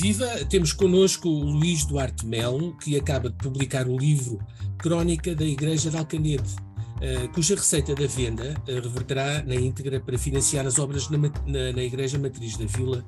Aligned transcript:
Viva! 0.00 0.28
Temos 0.48 0.72
connosco 0.72 1.28
o 1.28 1.42
Luís 1.42 1.84
Duarte 1.84 2.24
Melo, 2.24 2.72
que 2.78 2.96
acaba 2.96 3.28
de 3.28 3.34
publicar 3.34 3.88
o 3.88 3.98
livro 3.98 4.38
Crónica 4.78 5.34
da 5.34 5.44
Igreja 5.44 5.90
de 5.90 5.96
Alcanede, 5.96 6.44
uh, 6.44 7.28
cuja 7.34 7.56
receita 7.56 7.96
da 7.96 8.06
venda 8.06 8.54
uh, 8.68 8.74
reverterá 8.80 9.42
na 9.42 9.56
íntegra 9.56 9.98
para 9.98 10.16
financiar 10.16 10.64
as 10.68 10.78
obras 10.78 11.10
na, 11.10 11.18
na, 11.18 11.72
na 11.74 11.82
Igreja 11.82 12.16
Matriz 12.16 12.56
da 12.56 12.64
Vila. 12.66 13.04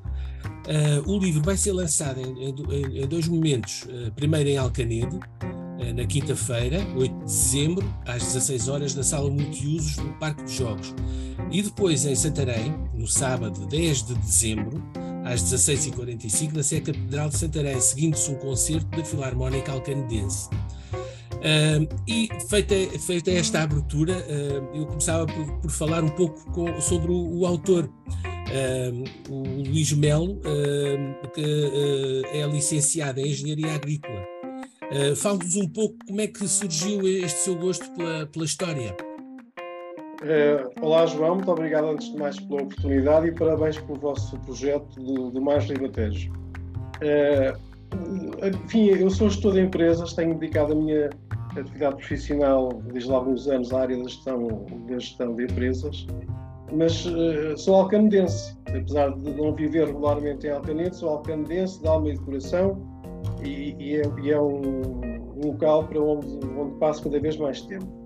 Uh, 0.67 1.09
o 1.09 1.17
livro 1.21 1.41
vai 1.45 1.57
ser 1.57 1.71
lançado 1.71 2.21
em, 2.21 2.49
em, 2.49 3.05
em 3.05 3.07
dois 3.07 3.29
momentos. 3.29 3.87
primeiro 4.17 4.49
em 4.49 4.57
Alcanede, 4.57 5.17
na 5.95 6.05
quinta-feira, 6.05 6.85
8 6.97 7.15
de 7.19 7.25
dezembro, 7.25 7.95
às 8.05 8.25
16 8.25 8.69
horas, 8.69 8.95
na 8.97 9.05
sala 9.05 9.31
multiusos 9.31 9.95
do 9.95 10.13
Parque 10.19 10.43
de 10.43 10.57
Jogos. 10.57 10.93
E 11.53 11.63
depois 11.63 12.05
em 12.05 12.17
Santarém, 12.17 12.75
no 12.93 13.07
sábado 13.07 13.65
10 13.67 14.03
de 14.03 14.15
dezembro, 14.17 14.83
às 15.31 15.43
16h45, 15.45 16.53
na 16.55 16.63
Sé 16.63 16.81
Catedral 16.81 17.29
de 17.29 17.39
Santarém, 17.39 17.81
seguindo-se 17.81 18.31
um 18.31 18.35
concerto 18.35 18.87
da 18.97 19.05
Filarmónica 19.05 19.71
Alcanedense. 19.71 20.49
Uh, 21.33 21.89
e 22.07 22.29
feita, 22.49 22.75
feita 22.99 23.31
esta 23.31 23.63
abertura, 23.63 24.13
uh, 24.13 24.77
eu 24.77 24.87
começava 24.87 25.27
por, 25.27 25.61
por, 25.61 25.71
falar 25.71 26.03
um 26.03 26.11
pouco 26.11 26.51
com, 26.51 26.81
sobre 26.81 27.13
o, 27.13 27.39
o 27.39 27.47
autor, 27.47 27.85
uh, 27.85 29.33
o 29.33 29.69
Luís 29.69 29.93
Melo, 29.93 30.41
que 31.33 32.23
é 32.33 32.47
licenciado 32.47 33.21
em 33.21 33.31
Engenharia 33.31 33.75
Agrícola. 33.75 34.27
Fale-nos 35.17 35.55
um 35.55 35.69
pouco 35.69 35.97
como 36.05 36.21
é 36.21 36.27
que 36.27 36.49
surgiu 36.49 37.07
este 37.07 37.45
seu 37.45 37.55
gosto 37.55 37.89
pela, 37.93 38.27
pela 38.27 38.45
história. 38.45 38.97
Uh, 40.21 40.71
olá, 40.83 41.07
João, 41.07 41.37
muito 41.37 41.51
obrigado 41.51 41.87
antes 41.87 42.13
de 42.13 42.19
mais 42.19 42.39
pela 42.39 42.63
oportunidade 42.63 43.29
e 43.29 43.33
parabéns 43.33 43.79
pelo 43.79 43.99
vosso 43.99 44.39
projeto 44.41 45.01
do, 45.01 45.31
do 45.31 45.41
Mais 45.41 45.65
Ribatejo. 45.65 46.31
Uh, 47.01 48.47
enfim, 48.47 48.89
eu 48.89 49.09
sou 49.09 49.31
gestor 49.31 49.55
de 49.55 49.63
empresas, 49.63 50.13
tenho 50.13 50.35
dedicado 50.39 50.75
a 50.75 50.77
minha 50.77 51.09
atividade 51.57 51.97
profissional 51.97 52.69
desde 52.93 53.11
há 53.11 53.15
alguns 53.15 53.49
anos 53.49 53.73
à 53.73 53.81
área 53.81 53.97
da 53.97 54.03
gestão, 54.03 54.67
da 54.87 54.99
gestão 54.99 55.35
de 55.37 55.45
empresas, 55.45 56.07
mas 56.71 57.07
uh, 57.07 57.57
sou 57.57 57.77
alcanedense, 57.77 58.55
apesar 58.69 59.17
de 59.17 59.31
não 59.31 59.55
viver 59.55 59.87
regularmente 59.87 60.47
em 60.47 60.51
Alcanede, 60.51 60.97
sou 60.97 61.09
alcanedense 61.09 61.81
de 61.81 61.89
alma 61.89 62.11
e 62.11 62.13
de 62.13 62.21
coração 62.21 62.79
e, 63.43 63.75
e, 63.79 63.97
é, 63.97 64.03
e 64.23 64.31
é 64.31 64.39
um, 64.39 64.61
um, 64.61 65.47
local 65.47 65.85
para 65.85 65.99
onde, 65.99 66.27
onde 66.59 66.75
passo 66.79 67.05
cada 67.05 67.19
vez 67.19 67.39
mais 67.39 67.63
tempo. 67.63 68.00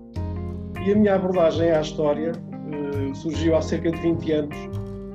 E 0.85 0.91
a 0.91 0.95
minha 0.95 1.15
abordagem 1.15 1.71
à 1.71 1.81
história 1.81 2.31
uh, 2.31 3.15
surgiu 3.15 3.55
há 3.55 3.61
cerca 3.61 3.89
de 3.89 3.99
20 4.01 4.31
anos, 4.33 4.55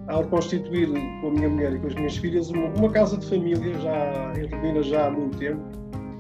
ao 0.08 0.22
reconstituir 0.22 0.88
com 1.20 1.28
a 1.28 1.30
minha 1.30 1.48
mulher 1.48 1.74
e 1.74 1.78
com 1.78 1.86
as 1.86 1.94
minhas 1.94 2.16
filhas 2.16 2.50
uma, 2.50 2.66
uma 2.70 2.90
casa 2.90 3.16
de 3.16 3.30
família, 3.30 3.78
já 3.78 4.32
em 4.36 4.52
Rubina 4.52 4.82
já 4.82 5.06
há 5.06 5.10
muito 5.12 5.38
tempo. 5.38 5.62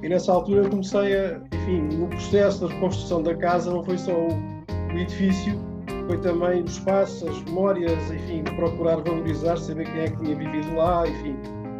E 0.04 0.08
nessa 0.08 0.32
altura 0.32 0.62
eu 0.62 0.70
comecei 0.70 1.16
a, 1.16 1.40
enfim, 1.52 1.96
no 1.96 2.06
processo 2.06 2.68
da 2.68 2.72
reconstrução 2.72 3.24
da 3.24 3.34
casa 3.34 3.72
não 3.72 3.82
foi 3.82 3.98
só 3.98 4.12
o, 4.12 4.28
o 4.28 4.96
edifício, 4.96 5.58
foi 6.06 6.18
também 6.18 6.62
o 6.62 6.66
espaço, 6.66 7.28
as 7.28 7.42
memórias, 7.42 8.10
enfim, 8.12 8.44
procurar 8.54 8.98
valorizar, 8.98 9.56
saber 9.56 9.84
quem 9.90 10.02
é 10.02 10.10
que 10.10 10.16
tinha 10.18 10.36
vivido 10.36 10.76
lá, 10.76 11.08
enfim. 11.08 11.34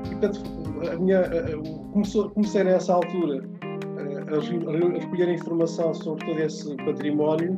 E, 0.07 0.17
portanto, 0.17 0.43
a 0.93 0.97
minha, 0.97 1.21
a, 1.21 1.93
começou, 1.93 2.31
comecei 2.31 2.65
nessa 2.65 2.95
altura 2.95 3.49
a, 4.36 4.98
recolher 4.98 5.28
informação 5.28 5.95
sobre 5.95 6.25
todo 6.27 6.41
esse 6.41 6.77
património 6.77 7.56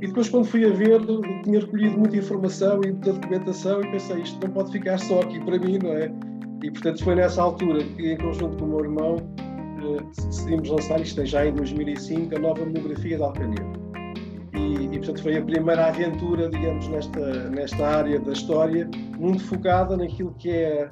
e 0.00 0.06
depois 0.06 0.28
quando 0.28 0.44
fui 0.44 0.64
a 0.64 0.70
ver 0.70 1.00
tinha 1.44 1.60
recolhido 1.60 1.98
muita 1.98 2.16
informação 2.16 2.80
e 2.84 2.92
muita 2.92 3.12
documentação 3.12 3.80
e 3.82 3.90
pensei 3.90 4.20
isto 4.20 4.46
não 4.46 4.52
pode 4.52 4.72
ficar 4.72 4.98
só 4.98 5.20
aqui 5.20 5.40
para 5.44 5.58
mim, 5.58 5.78
não 5.82 5.92
é? 5.92 6.12
E 6.62 6.70
portanto 6.70 7.02
foi 7.04 7.14
nessa 7.14 7.42
altura 7.42 7.82
que 7.82 8.12
em 8.12 8.16
conjunto 8.18 8.56
com 8.58 8.64
o 8.64 8.68
meu 8.68 8.80
irmão 8.80 9.16
eh, 9.86 10.02
decidimos 10.28 10.68
lançar, 10.68 11.00
isto 11.00 11.20
é 11.20 11.26
já 11.26 11.46
em 11.46 11.54
2005, 11.54 12.34
a 12.34 12.38
nova 12.38 12.64
monografia 12.64 13.16
de 13.16 13.22
Alcanil. 13.22 13.72
E, 14.54 14.86
e, 14.86 14.98
portanto 14.98 15.22
foi 15.22 15.36
a 15.36 15.42
primeira 15.42 15.86
aventura, 15.86 16.48
digamos, 16.48 16.88
nesta, 16.88 17.50
nesta 17.50 17.86
área 17.86 18.18
da 18.18 18.32
história, 18.32 18.88
muito 19.18 19.44
focada 19.44 19.96
naquilo 19.96 20.34
que 20.38 20.50
é, 20.50 20.88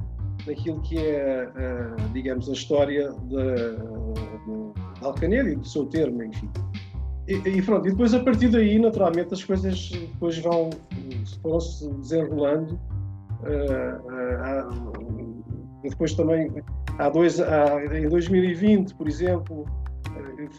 naquilo 0.47 0.81
que 0.83 0.99
é, 0.99 1.49
uh, 1.49 2.13
digamos, 2.13 2.49
a 2.49 2.53
história 2.53 3.11
de, 3.11 4.84
Alcanedo 5.07 5.49
e 5.49 5.57
do 5.57 5.67
seu 5.67 5.87
termo, 5.87 6.23
enfim. 6.23 6.51
E, 7.27 7.35
e, 7.35 7.63
pronto, 7.63 7.89
e 7.89 7.91
depois 7.91 8.13
a 8.13 8.21
partir 8.21 8.49
daí, 8.49 8.79
naturalmente, 8.79 9.33
as 9.33 9.43
coisas 9.43 9.91
depois 9.91 10.39
vão, 10.39 10.71
foram 11.43 11.61
se 11.61 11.89
desenrolando. 11.95 12.79
Uh, 13.43 14.71
uh, 14.71 15.45
depois 15.83 16.15
também, 16.15 16.51
há 16.99 17.09
dois, 17.09 17.41
há, 17.41 17.97
em 17.97 18.09
2020, 18.09 18.95
por 18.95 19.09
exemplo, 19.09 19.67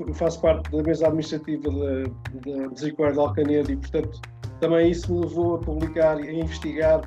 eu 0.08 0.14
faço 0.14 0.42
parte 0.42 0.72
da 0.72 0.84
mesa 0.84 1.08
administrativa 1.08 1.70
da, 1.70 2.52
da 2.52 2.70
Misericórdia 2.70 3.14
de 3.14 3.20
Alcanedo 3.20 3.72
e, 3.72 3.78
portanto, 3.78 4.22
também 4.60 4.92
isso 4.92 5.14
me 5.14 5.22
levou 5.22 5.56
a 5.56 5.60
publicar, 5.60 6.18
a 6.18 6.32
investigar 6.32 7.02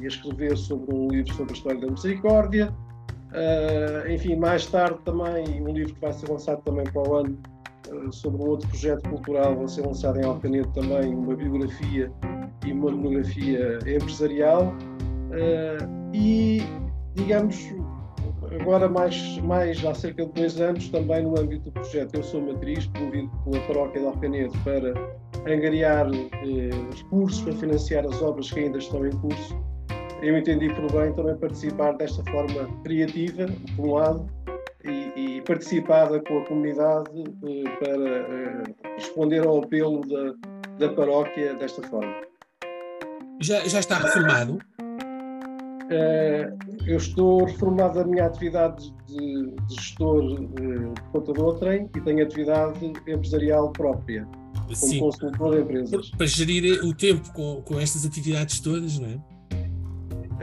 e 0.00 0.04
a 0.04 0.08
escrever 0.08 0.56
sobre 0.56 0.94
um 0.94 1.08
livro 1.08 1.32
sobre 1.34 1.52
a 1.52 1.56
história 1.56 1.80
da 1.80 1.90
Misericórdia. 1.90 2.74
Uh, 3.34 4.08
enfim, 4.08 4.36
mais 4.36 4.64
tarde 4.66 4.96
também 5.04 5.60
um 5.60 5.72
livro 5.72 5.92
que 5.92 6.00
vai 6.00 6.12
ser 6.12 6.30
lançado 6.30 6.62
também 6.62 6.84
para 6.84 7.02
o 7.02 7.16
ano 7.16 7.36
uh, 7.90 8.12
sobre 8.12 8.40
um 8.40 8.46
outro 8.50 8.68
projeto 8.68 9.08
cultural, 9.08 9.56
vai 9.56 9.66
ser 9.66 9.84
lançado 9.84 10.20
em 10.20 10.24
Alcanedo 10.24 10.68
também, 10.72 11.12
uma 11.12 11.34
biografia 11.34 12.12
e 12.64 12.72
uma 12.72 12.92
monografia 12.92 13.80
empresarial. 13.88 14.72
Uh, 15.32 16.14
e, 16.14 16.62
digamos, 17.14 17.74
agora 18.60 18.88
mais, 18.88 19.38
mais 19.38 19.84
há 19.84 19.92
cerca 19.92 20.24
de 20.24 20.30
dois 20.30 20.60
anos, 20.60 20.88
também 20.90 21.24
no 21.24 21.36
âmbito 21.36 21.64
do 21.64 21.72
projeto 21.72 22.14
Eu 22.14 22.22
Sou 22.22 22.40
Matriz, 22.40 22.86
promovido 22.86 23.28
pela 23.42 23.66
Paróquia 23.66 24.00
de 24.00 24.06
Alcanedo 24.06 24.52
para 24.62 24.94
angariar 25.52 26.06
recursos 26.96 27.42
para 27.42 27.52
financiar 27.54 28.06
as 28.06 28.22
obras 28.22 28.48
que 28.52 28.60
ainda 28.60 28.78
estão 28.78 29.04
em 29.04 29.10
curso 29.10 29.73
eu 30.24 30.38
entendi 30.38 30.68
por 30.74 30.90
bem 30.92 31.12
também 31.12 31.36
participar 31.36 31.92
desta 31.96 32.22
forma 32.30 32.82
criativa, 32.82 33.46
por 33.76 33.86
um 33.86 33.92
lado, 33.94 34.26
e, 34.84 35.36
e 35.36 35.42
participada 35.42 36.20
com 36.20 36.38
a 36.38 36.46
comunidade 36.46 37.10
eh, 37.46 37.70
para 37.78 38.08
eh, 38.08 38.62
responder 38.96 39.46
ao 39.46 39.62
apelo 39.62 40.00
da, 40.06 40.34
da 40.78 40.94
paróquia 40.94 41.54
desta 41.54 41.82
forma. 41.88 42.14
Já, 43.40 43.66
já 43.66 43.80
está 43.80 43.98
reformado? 43.98 44.58
Uh, 45.84 46.56
eu 46.86 46.96
estou 46.96 47.44
reformado 47.44 47.98
da 47.98 48.04
minha 48.06 48.24
atividade 48.24 48.90
de, 49.06 49.50
de 49.50 49.74
gestor 49.74 50.22
de 50.22 51.00
contador 51.12 51.58
trem 51.58 51.90
e 51.94 52.00
tenho 52.00 52.24
atividade 52.24 52.92
empresarial 53.06 53.70
própria, 53.70 54.26
como 54.54 54.74
Sim. 54.74 55.00
consultor 55.00 55.54
de 55.56 55.60
empresas. 55.60 56.10
Para 56.10 56.26
gerir 56.26 56.82
o 56.84 56.94
tempo 56.94 57.30
com, 57.34 57.60
com 57.62 57.78
estas 57.78 58.06
atividades 58.06 58.60
todas, 58.60 58.98
não 58.98 59.08
é? 59.08 59.33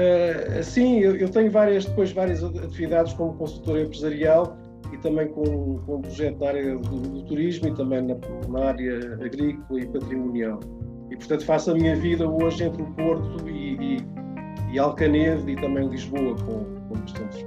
Uh, 0.02 0.64
sim, 0.64 1.00
eu, 1.00 1.16
eu, 1.16 1.30
tenho 1.30 1.52
várias, 1.52 1.86
depois 1.86 2.12
várias 2.12 2.44
atividades 2.44 3.14
como 3.14 3.34
consultor 3.34 3.80
empresarial 3.80 4.58
e 4.92 4.98
também 4.98 5.28
com, 5.28 5.80
com 5.86 5.98
um 5.98 6.02
projeto 6.02 6.40
na 6.40 6.48
área 6.48 6.78
do, 6.78 7.00
do 7.00 7.24
turismo 7.24 7.68
e 7.68 7.76
também 7.76 8.02
na, 8.02 8.16
na, 8.50 8.70
área 8.70 9.14
agrícola 9.24 9.80
e 9.80 9.86
patrimonial. 9.86 10.60
E, 11.12 11.16
portanto, 11.16 11.46
faço 11.46 11.72
a 11.72 11.74
minha 11.76 11.96
vida 11.96 12.28
hoje 12.28 12.64
entre 12.64 12.82
o 12.82 12.86
Porto 12.94 13.48
e, 13.48 13.76
e, 13.76 13.98
e 14.74 14.80
e 14.80 15.56
também 15.58 15.88
Lisboa, 15.90 16.36
com, 16.36 16.64
com 16.88 16.96
bastante 16.96 17.46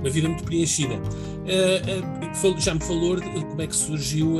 Uma 0.00 0.10
vida 0.10 0.28
muito 0.28 0.44
preenchida. 0.44 0.94
Uh, 0.94 2.46
uh, 2.46 2.60
já 2.60 2.74
me 2.74 2.80
falou 2.80 3.16
de 3.16 3.44
como 3.46 3.62
é 3.62 3.66
que 3.66 3.74
surgiu, 3.74 4.38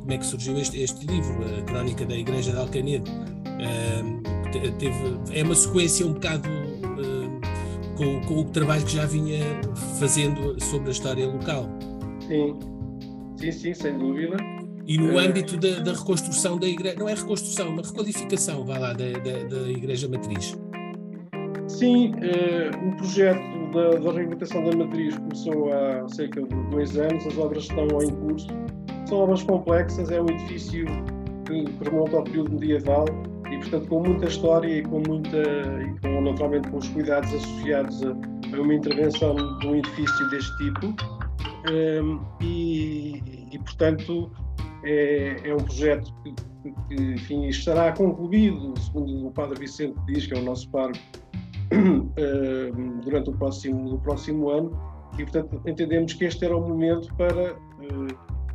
como 0.00 0.12
é 0.12 0.18
que 0.18 0.26
surgiu 0.26 0.58
este, 0.58 0.80
este 0.80 1.06
livro, 1.06 1.36
a 1.58 1.62
Crónica 1.62 2.04
da 2.04 2.16
Igreja 2.16 2.50
de 2.52 2.58
Alcanedo 2.58 3.08
teve, 4.50 4.94
é 5.32 5.42
uma 5.42 5.54
sequência 5.54 6.06
um 6.06 6.12
bocado 6.12 6.48
uh, 6.48 7.96
com, 7.96 8.20
com, 8.22 8.40
o 8.40 8.44
trabalho 8.44 8.84
que 8.84 8.94
já 8.94 9.06
vinha 9.06 9.42
fazendo 9.98 10.60
sobre 10.62 10.88
a 10.88 10.92
história 10.92 11.26
local. 11.26 11.68
Sim, 12.26 12.58
sim, 13.36 13.52
sim, 13.52 13.74
sem 13.74 13.98
dúvida. 13.98 14.36
E 14.86 14.96
no 14.96 15.14
uh, 15.14 15.18
âmbito 15.18 15.56
da, 15.56 15.80
da, 15.80 15.92
reconstrução 15.92 16.58
da 16.58 16.66
igreja, 16.66 16.96
não 16.98 17.08
é 17.08 17.14
reconstrução, 17.14 17.68
uma 17.70 17.82
requalificação, 17.82 18.64
vá 18.64 18.78
lá, 18.78 18.92
da, 18.92 19.10
da, 19.10 19.44
da 19.44 19.68
Igreja 19.70 20.08
Matriz. 20.08 20.58
Sim, 21.66 22.12
uh, 22.12 22.88
o 22.88 22.96
projeto 22.96 23.40
da, 23.72 23.98
da 23.98 24.12
reabilitação 24.12 24.64
da 24.64 24.76
Matriz 24.76 25.16
começou 25.18 25.72
há 25.72 26.08
cerca 26.08 26.42
de 26.42 26.54
dois 26.70 26.96
anos, 26.96 27.26
as 27.26 27.36
obras 27.36 27.64
estão 27.64 27.86
em 28.02 28.10
curso. 28.10 28.48
São 29.06 29.18
obras 29.18 29.42
complexas, 29.42 30.10
é 30.10 30.20
um 30.20 30.28
edifício 30.28 30.86
que 31.46 31.64
remonta 31.84 32.16
ao 32.16 32.24
período 32.24 32.52
medieval 32.52 33.06
e 33.50 33.58
portanto 33.58 33.88
com 33.88 34.02
muita 34.02 34.26
história 34.26 34.78
e 34.78 34.82
com 34.82 35.02
muita 35.06 35.38
e 35.38 36.00
com, 36.00 36.20
naturalmente 36.20 36.68
com 36.68 36.78
os 36.78 36.88
cuidados 36.88 37.32
associados 37.34 38.02
a, 38.04 38.10
a 38.56 38.60
uma 38.60 38.74
intervenção 38.74 39.58
de 39.58 39.66
um 39.66 39.76
edifício 39.76 40.30
deste 40.30 40.56
tipo 40.58 40.86
um, 41.70 42.20
e, 42.40 43.22
e, 43.52 43.58
portanto 43.58 44.30
é, 44.84 45.36
é, 45.44 45.54
um 45.54 45.58
projeto 45.58 46.12
que, 46.22 46.34
que 46.88 47.02
enfim, 47.02 47.46
estará 47.46 47.92
concluído 47.92 48.74
segundo 48.78 49.26
o 49.26 49.30
Padre 49.32 49.58
Vicente 49.58 49.98
diz 50.06 50.26
que 50.26 50.34
é 50.34 50.38
o 50.38 50.42
nosso 50.42 50.70
pároco 50.70 50.98
durante 53.02 53.30
o 53.30 53.32
próximo, 53.32 53.98
próximo 54.00 54.50
ano. 54.50 54.70
E, 55.18 55.22
portanto, 55.22 55.60
entendemos 55.66 56.14
que 56.14 56.24
este 56.24 56.44
era 56.44 56.56
o 56.56 56.66
momento 56.66 57.12
para 57.16 57.56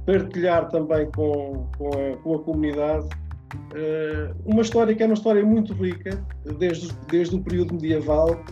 partilhar 0.05 0.69
também 0.69 1.09
com, 1.11 1.67
com, 1.77 1.89
a, 1.89 2.17
com 2.17 2.35
a 2.35 2.39
comunidade 2.39 3.07
uma 4.45 4.61
história 4.61 4.93
que 4.95 5.03
é 5.03 5.05
uma 5.05 5.15
história 5.15 5.45
muito 5.45 5.73
rica, 5.73 6.23
desde, 6.59 6.93
desde 7.09 7.35
o 7.35 7.41
período 7.41 7.73
medieval, 7.73 8.43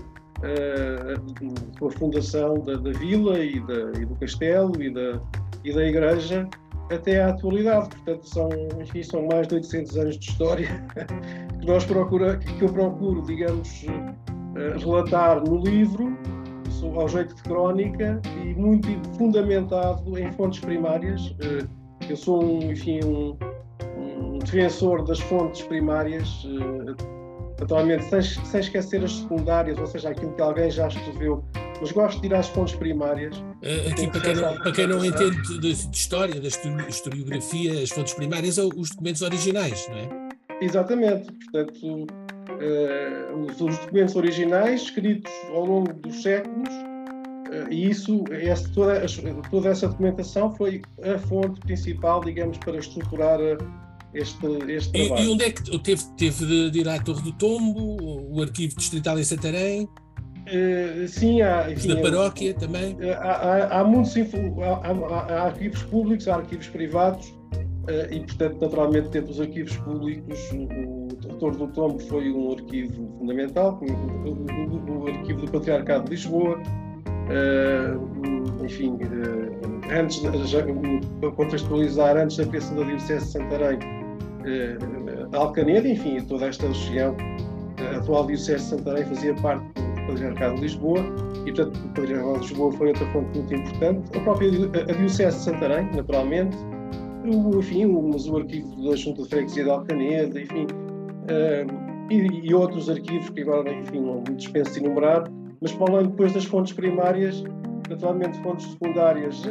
com 1.80 1.88
a 1.88 1.92
fundação 1.92 2.56
da, 2.62 2.76
da 2.76 2.92
vila 2.92 3.40
e, 3.40 3.60
da, 3.60 4.00
e, 4.00 4.06
do 4.06 4.16
castelo 4.16 4.82
e 4.82 4.92
da, 4.92 5.22
e 5.64 5.74
da 5.74 5.86
igreja, 5.86 6.48
até 6.94 7.22
à 7.22 7.30
atualidade. 7.30 7.90
Portanto, 7.90 8.28
são, 8.28 8.50
enfim, 8.82 9.04
são 9.04 9.28
mais 9.28 9.48
de 9.48 9.56
800 9.56 9.98
anos 9.98 10.20
de 10.20 10.30
história 10.30 10.68
que, 11.60 11.66
nós 11.66 11.86
procura, 11.86 12.38
que 12.38 12.62
eu 12.62 12.70
procuro, 12.70 13.22
digamos, 13.24 13.86
eh, 13.86 14.78
relatar 14.78 15.44
no 15.44 15.58
livro, 15.58 16.18
ao 16.96 17.08
jeito 17.08 17.36
de 17.36 17.44
crónica 17.44 18.20
e 18.44 18.56
muito 18.56 18.88
fundamentado 19.16 20.18
em 20.18 20.32
fontes 20.32 20.60
primárias. 20.60 21.36
Eh, 21.42 21.68
eu 22.10 22.18
sou, 22.18 22.44
enfim, 22.64 23.00
um 23.06 23.38
defensor 24.42 25.04
das 25.06 25.20
fontes 25.20 25.62
primárias, 25.64 26.46
eh, 26.46 26.94
naturalmente 27.60 28.04
sem, 28.06 28.22
sem 28.22 28.60
esquecer 28.60 29.04
as 29.04 29.14
secundárias, 29.14 29.78
ou 29.80 29.88
seja, 29.88 30.10
aquilo 30.10 30.34
que 30.34 30.42
alguém 30.42 30.70
já 30.70 30.88
escreveu 30.88 31.44
mas 31.82 31.92
gosto 31.92 32.22
de 32.22 32.28
ir 32.28 32.34
às 32.36 32.48
fontes 32.48 32.76
primárias. 32.76 33.36
Uh, 33.38 33.92
aqui, 33.92 34.08
para 34.08 34.22
quem, 34.22 34.36
não, 34.36 34.58
para 34.58 34.72
quem 34.72 34.88
não 34.88 35.04
entende 35.04 35.42
de, 35.42 35.60
de, 35.60 35.98
história, 35.98 36.40
da 36.40 36.48
historiografia, 36.48 37.82
as 37.82 37.90
fontes 37.90 38.14
primárias 38.14 38.56
são 38.56 38.70
os 38.78 38.92
documentos 38.92 39.24
originais, 39.24 39.88
não 39.90 39.98
é? 39.98 40.10
Exatamente. 40.62 41.32
Portanto, 41.32 42.06
uh, 42.52 43.46
os, 43.48 43.60
os, 43.60 43.78
documentos 43.80 44.16
originais 44.16 44.84
escritos 44.84 45.32
ao 45.50 45.66
longo 45.66 45.92
dos 45.94 46.22
séculos, 46.22 46.70
uh, 46.70 47.72
e 47.72 47.90
isso, 47.90 48.24
esse, 48.30 48.72
toda, 48.74 49.02
toda 49.50 49.70
essa 49.70 49.88
documentação 49.88 50.56
foi 50.56 50.84
a 51.04 51.18
fonte 51.18 51.60
principal, 51.62 52.24
digamos, 52.24 52.60
para 52.60 52.78
estruturar 52.78 53.40
este, 54.14 54.46
este 54.70 54.92
trabalho. 54.92 55.24
E, 55.24 55.28
e 55.28 55.30
onde 55.30 55.44
é 55.44 55.52
que 55.52 55.80
teve, 55.80 56.04
teve 56.18 56.70
de 56.72 56.80
ir 56.80 56.90
à 56.90 57.00
Torre 57.00 57.22
do 57.22 57.32
Tombo, 57.34 57.98
o 58.32 58.42
arquivo 58.42 58.76
distrital 58.76 59.20
em 59.20 59.24
Santarém? 59.24 59.88
Uh, 60.48 61.08
sim, 61.08 61.42
há. 61.42 61.72
Enfim, 61.72 61.90
da 61.90 62.02
paróquia 62.02 62.54
também? 62.54 62.98
Eh, 63.00 63.14
há, 63.14 63.32
há, 63.32 63.80
há 63.80 63.84
muitos 63.84 64.16
há, 64.18 65.34
há, 65.34 65.44
arquivos 65.44 65.84
públicos, 65.84 66.28
há 66.28 66.36
arquivos 66.36 66.68
privados 66.68 67.28
uh, 67.28 68.12
e, 68.12 68.20
portanto, 68.22 68.60
naturalmente, 68.60 69.22
dos 69.22 69.40
arquivos 69.40 69.78
públicos, 69.78 70.40
o, 70.52 71.02
Doutor 71.22 71.56
do 71.56 71.68
Tombo 71.68 72.00
foi 72.00 72.32
um 72.32 72.52
arquivo 72.52 73.16
fundamental, 73.20 73.80
o, 73.82 74.30
o, 74.30 75.04
o 75.04 75.08
arquivo 75.08 75.46
do 75.46 75.52
Patriarcado 75.52 76.06
de 76.06 76.12
Lisboa. 76.12 76.60
Uh, 77.30 78.66
enfim, 78.66 78.98
antes, 79.92 80.22
já, 80.50 80.64
para 81.20 81.32
contextualizar, 81.32 82.18
antes 82.18 82.38
da 82.38 82.46
criação 82.46 82.76
da 82.78 82.84
Diocese 82.84 83.26
de 83.26 83.32
Santarém, 83.32 84.01
Alcaneda, 85.34 85.88
enfim, 85.88 86.20
toda 86.22 86.48
esta 86.48 86.68
região, 86.68 87.16
a 87.80 87.98
atual 87.98 88.26
Diocese 88.26 88.64
de 88.64 88.70
Santarém 88.70 89.06
fazia 89.06 89.34
parte 89.36 89.66
Patriarcado 90.08 90.56
de 90.56 90.62
Lisboa, 90.62 91.00
e 91.46 91.54
portanto 91.54 91.78
o 91.78 91.88
Patriarcado 91.90 92.34
de 92.34 92.40
Lisboa 92.40 92.72
foi 92.74 92.88
outra 92.90 93.06
fonte 93.08 93.38
muito 93.38 93.54
importante. 93.54 94.18
A 94.18 94.20
própria 94.22 94.50
a 94.50 94.94
Diocese 94.94 95.38
de 95.38 95.44
Santarém, 95.44 95.90
naturalmente, 95.96 96.58
o, 97.26 97.60
enfim, 97.60 97.86
o, 97.86 98.10
o 98.10 98.38
arquivo 98.38 98.90
da 98.90 98.96
Junta 98.96 99.24
de 99.24 99.30
Freguesia 99.30 99.64
de 99.64 99.70
Alcaneda, 99.70 100.42
enfim, 100.42 100.66
uh, 100.66 102.12
e, 102.12 102.48
e, 102.48 102.54
outros 102.54 102.90
arquivos 102.90 103.30
que 103.30 103.42
agora, 103.42 103.72
enfim, 103.72 104.02
não 104.02 104.24
dispenso 104.24 104.74
de 104.74 104.86
enumerar, 104.86 105.24
mas 105.62 105.72
para 105.72 105.94
além 105.94 106.08
depois 106.08 106.34
das 106.34 106.46
fontes 106.46 106.74
primárias, 106.74 107.44
naturalmente 107.92 108.42
fontes 108.42 108.72
secundárias, 108.72 109.44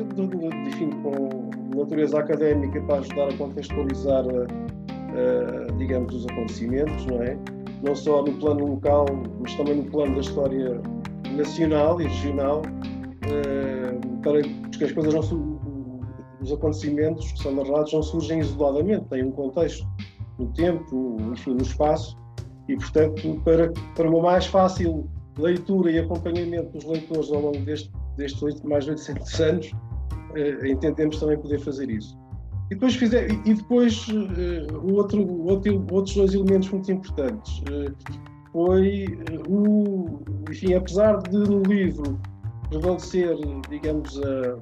enfim, 0.67 0.91
com 1.03 1.51
natureza 1.77 2.19
académica 2.19 2.81
para 2.83 2.97
ajudar 3.01 3.29
a 3.29 3.37
contextualizar, 3.37 4.27
uh, 4.27 4.43
uh, 4.43 5.77
digamos, 5.77 6.15
os 6.15 6.27
acontecimentos, 6.27 7.07
não 7.07 7.23
é? 7.23 7.39
não 7.83 7.95
só 7.95 8.23
no 8.23 8.33
plano 8.35 8.67
local, 8.67 9.07
mas 9.41 9.55
também 9.55 9.77
no 9.77 9.85
plano 9.91 10.15
da 10.15 10.21
história 10.21 10.81
nacional 11.35 12.01
e 12.01 12.05
regional, 12.05 12.63
eh, 13.23 13.99
para 14.23 14.43
que 14.43 14.85
as 14.85 14.93
coisas 14.93 15.15
não 15.15 15.61
os 16.43 16.53
acontecimentos 16.53 17.33
que 17.33 17.43
são 17.43 17.55
narrados 17.55 17.93
não 17.93 18.03
surgem 18.03 18.41
isoladamente, 18.41 19.07
têm 19.07 19.25
um 19.25 19.31
contexto 19.31 19.87
no 20.39 20.47
tempo, 20.53 21.17
enfim, 21.33 21.55
no 21.55 21.63
espaço, 21.63 22.19
e 22.69 22.77
portanto, 22.77 23.41
para, 23.45 23.73
para 23.95 24.09
uma 24.09 24.21
mais 24.23 24.47
fácil 24.47 25.09
leitura 25.39 25.91
e 25.91 25.99
acompanhamento 25.99 26.73
dos 26.73 26.85
leitores 26.85 27.31
ao 27.31 27.41
longo 27.41 27.59
deste, 27.59 27.91
destes 28.21 28.63
mais 28.63 28.85
de 28.85 28.91
800 28.91 29.41
anos, 29.41 29.73
eh, 30.37 30.69
entendemos 30.69 31.19
também 31.19 31.39
poder 31.39 31.59
fazer 31.59 31.91
isso. 31.91 32.17
E 32.71 32.75
depois, 32.75 32.95
fizer, 32.95 33.29
e 33.31 33.55
depois 33.55 34.07
uh, 34.09 34.95
outro, 34.95 35.27
outro, 35.45 35.85
outros 35.91 36.15
dois 36.15 36.35
elementos 36.35 36.71
muito 36.71 36.93
importantes 36.93 37.59
uh, 37.63 37.93
foi 38.53 39.07
o, 39.49 40.21
enfim, 40.49 40.75
apesar 40.75 41.19
de 41.19 41.37
no 41.37 41.63
livro 41.63 42.21
prevalecer, 42.69 43.37
digamos, 43.69 44.21
a, 44.23 44.53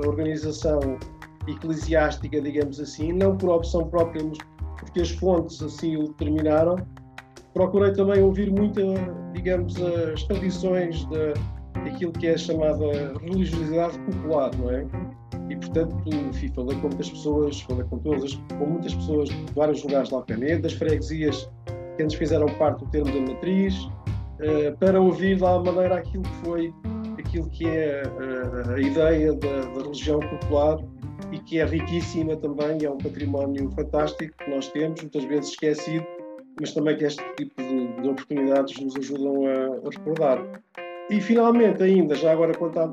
a, 0.00 0.08
organização 0.08 0.96
eclesiástica, 1.48 2.40
digamos 2.40 2.78
assim, 2.78 3.12
não 3.12 3.36
por 3.36 3.50
opção 3.50 3.88
própria, 3.88 4.24
mas 4.24 4.38
porque 4.78 5.00
as 5.00 5.10
fontes 5.10 5.60
assim 5.60 5.96
o 5.96 6.04
determinaram, 6.04 6.76
procurei 7.52 7.92
também 7.92 8.22
ouvir 8.22 8.48
muito, 8.52 8.80
digamos, 9.32 9.74
as 9.82 10.22
tradições 10.22 11.04
da, 11.06 11.34
daquilo 11.84 12.12
que 12.12 12.26
é 12.26 12.36
chamada 12.36 13.18
religiosidade 13.20 13.98
popular, 14.00 14.50
não 14.56 14.70
é? 14.70 14.86
e 15.50 15.56
portanto 15.56 15.94
enfim, 16.06 16.48
falei 16.54 16.76
com 16.76 16.88
muitas 16.88 17.10
pessoas, 17.10 17.60
falei 17.62 17.84
com 17.84 17.98
todas, 17.98 18.34
com 18.56 18.66
muitas 18.66 18.94
pessoas 18.94 19.28
de 19.28 19.52
vários 19.54 19.82
lugares 19.82 20.08
de 20.08 20.14
Alcaneda, 20.14 20.62
das 20.62 20.72
freguesias 20.72 21.50
que 21.96 22.02
antes 22.04 22.16
fizeram 22.16 22.46
parte 22.46 22.84
do 22.84 22.90
termo 22.90 23.12
da 23.12 23.32
matriz, 23.32 23.74
uh, 23.84 24.76
para 24.78 25.00
ouvir 25.00 25.36
de 25.36 25.44
alguma 25.44 25.72
maneira 25.72 25.96
aquilo 25.96 26.22
que 26.22 26.34
foi, 26.44 26.74
aquilo 27.18 27.50
que 27.50 27.66
é 27.66 28.02
uh, 28.06 28.74
a 28.74 28.80
ideia 28.80 29.34
da, 29.34 29.60
da, 29.74 29.82
religião 29.82 30.20
popular 30.20 30.78
e 31.32 31.38
que 31.40 31.58
é 31.58 31.64
riquíssima 31.64 32.36
também, 32.36 32.84
é 32.84 32.90
um 32.90 32.98
património 32.98 33.70
fantástico 33.72 34.32
que 34.38 34.50
nós 34.50 34.68
temos, 34.68 35.00
muitas 35.00 35.24
vezes 35.24 35.50
esquecido, 35.50 36.06
mas 36.60 36.72
também 36.72 36.96
que 36.96 37.04
este 37.04 37.22
tipo 37.36 37.60
de, 37.60 38.02
de 38.02 38.08
oportunidades 38.08 38.78
nos 38.80 38.96
ajudam 38.96 39.46
a, 39.46 39.88
a 39.88 39.90
recordar. 39.90 40.62
E 41.10 41.20
finalmente, 41.20 41.82
ainda, 41.82 42.14
já 42.14 42.30
agora 42.30 42.54
quanto 42.56 42.78
à, 42.78 42.92